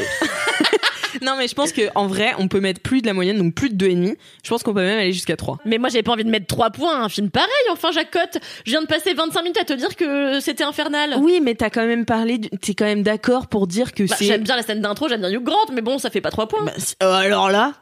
[1.23, 3.55] Non, mais je pense que en vrai, on peut mettre plus de la moyenne, donc
[3.55, 4.17] plus de 2,5.
[4.45, 5.59] Je pense qu'on peut même aller jusqu'à 3.
[5.65, 7.49] Mais moi, j'avais pas envie de mettre 3 points à un film pareil.
[7.71, 11.17] Enfin, Jacotte, je viens de passer 25 minutes à te dire que c'était infernal.
[11.19, 12.41] Oui, mais t'as quand même parlé.
[12.41, 14.25] T'es quand même d'accord pour dire que Bah, c'est.
[14.27, 16.49] j'aime bien la scène d'intro, j'aime bien Hugh Grant, mais bon, ça fait pas 3
[16.49, 16.65] points.
[16.65, 17.73] Bah, euh, alors là.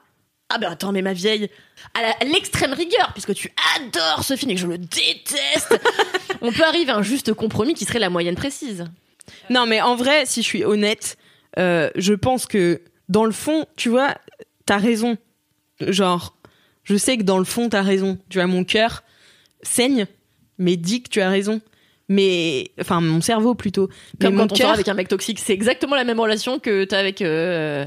[0.51, 1.49] Ah bah attends, mais ma vieille,
[1.95, 5.81] à l'extrême rigueur, puisque tu adores ce film et que je le déteste,
[6.43, 8.85] on peut arriver à un juste compromis qui serait la moyenne précise.
[9.49, 11.17] Non, mais en vrai, si je suis honnête,
[11.59, 14.17] euh, je pense que dans le fond, tu vois,
[14.67, 15.17] t'as raison.
[15.81, 16.37] Genre,
[16.85, 18.19] je sais que dans le fond, t'as raison.
[18.29, 19.03] Tu vois, mon cœur
[19.63, 20.07] saigne,
[20.59, 21.61] mais dit que tu as raison.
[22.09, 23.89] Mais, enfin, mon cerveau plutôt.
[24.19, 26.59] Mais Comme mon quand on sort avec un mec toxique, c'est exactement la même relation
[26.59, 27.87] que t'as avec euh,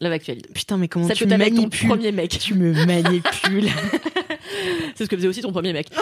[0.00, 0.42] Actually.
[0.54, 2.38] Putain, mais comment Ça tu me t'as avec ton manipules premier mec.
[2.38, 3.68] Tu me manipules.
[4.94, 5.88] C'est ce que faisait aussi ton premier mec.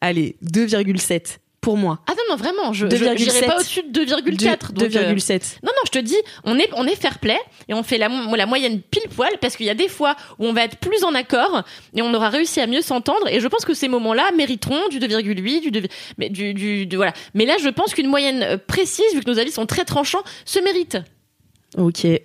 [0.00, 2.00] Allez, 2,7 pour moi.
[2.08, 3.16] Ah non, non, vraiment, je, 2,7.
[3.16, 4.72] j'irai pas au-dessus de 2,4.
[4.72, 5.58] donc, euh, 2,7.
[5.62, 7.38] Non, non, je te dis, on est, on est fair play
[7.68, 10.46] et on fait la, la moyenne pile poil parce qu'il y a des fois où
[10.46, 11.62] on va être plus en accord
[11.94, 14.98] et on aura réussi à mieux s'entendre et je pense que ces moments-là mériteront du
[14.98, 15.82] 2,8, du 2,
[16.18, 17.12] mais du, du, du- voilà.
[17.34, 20.22] Mais là, je pense qu'une moyenne euh, précise, vu que nos avis sont très tranchants,
[20.44, 20.98] se mérite.
[21.78, 22.04] Ok.
[22.04, 22.22] Et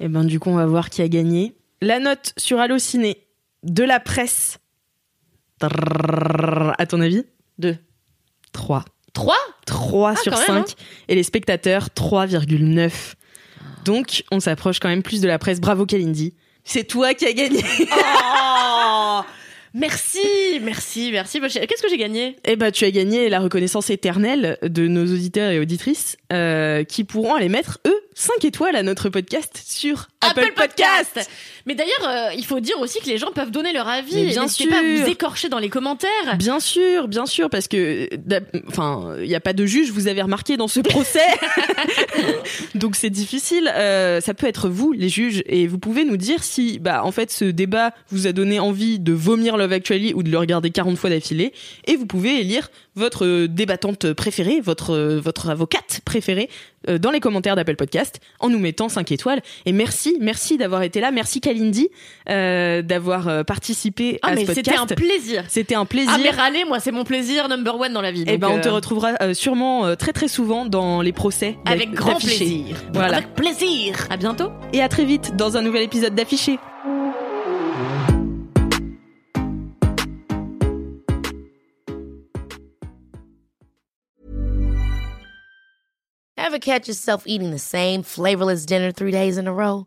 [0.00, 1.52] ben du coup, on va voir qui a gagné.
[1.82, 3.18] La note sur Allociné
[3.64, 4.58] de la presse.
[5.60, 7.24] À ton avis?
[7.58, 7.76] 2.
[8.52, 8.84] 3.
[9.12, 9.36] 3
[9.66, 10.52] 3 Ah, sur quand 5.
[10.54, 10.64] même,
[11.08, 12.90] Et les spectateurs, 3,9.
[13.84, 15.60] Donc, on s'approche quand même plus de la presse.
[15.60, 16.34] Bravo, Kalindi.
[16.64, 17.64] C'est toi qui as gagné.
[18.94, 19.20] Oh
[19.74, 20.20] Merci,
[20.60, 21.40] merci, merci.
[21.40, 22.36] Qu'est-ce que j'ai gagné?
[22.44, 27.04] Eh ben, tu as gagné la reconnaissance éternelle de nos auditeurs et auditrices euh, qui
[27.04, 31.30] pourront aller mettre, eux, 5 étoiles à notre podcast sur Apple, Podcast.
[31.66, 34.14] Mais d'ailleurs, euh, il faut dire aussi que les gens peuvent donner leur avis.
[34.16, 35.04] Mais bien N'hésitez pas sûr.
[35.04, 36.10] vous écorcher dans les commentaires.
[36.36, 40.08] Bien sûr, bien sûr, parce que, d'ab- enfin, il n'y a pas de juge, vous
[40.08, 41.20] avez remarqué dans ce procès.
[42.74, 43.70] Donc c'est difficile.
[43.74, 47.12] Euh, ça peut être vous, les juges, et vous pouvez nous dire si, bah, en
[47.12, 50.70] fait, ce débat vous a donné envie de vomir Love Actually ou de le regarder
[50.70, 51.52] 40 fois d'affilée.
[51.86, 56.48] Et vous pouvez élire votre euh, débattante préférée, votre, euh, votre avocate préférée
[56.88, 59.40] euh, dans les commentaires d'Apple Podcast en nous mettant 5 étoiles.
[59.64, 61.10] Et merci, merci d'avoir été là.
[61.10, 61.88] Merci Kalindi
[62.28, 65.44] euh, d'avoir euh, participé Ah, à mais ce c'était un plaisir.
[65.48, 66.12] C'était un plaisir.
[66.14, 68.24] Ah, mais râler, moi, c'est mon plaisir number one dans la vie.
[68.26, 71.56] Eh donc, ben, on te euh, retrouvera sûrement très très souvent dans les procès.
[71.64, 72.76] Avec grand plaisir.
[72.92, 73.18] Voilà.
[73.18, 74.06] Avec plaisir.
[74.10, 74.50] À bientôt.
[74.72, 76.58] Et à très vite dans un nouvel épisode d'Affiché.
[86.52, 89.86] Ever catch yourself eating the same flavorless dinner three days in a row?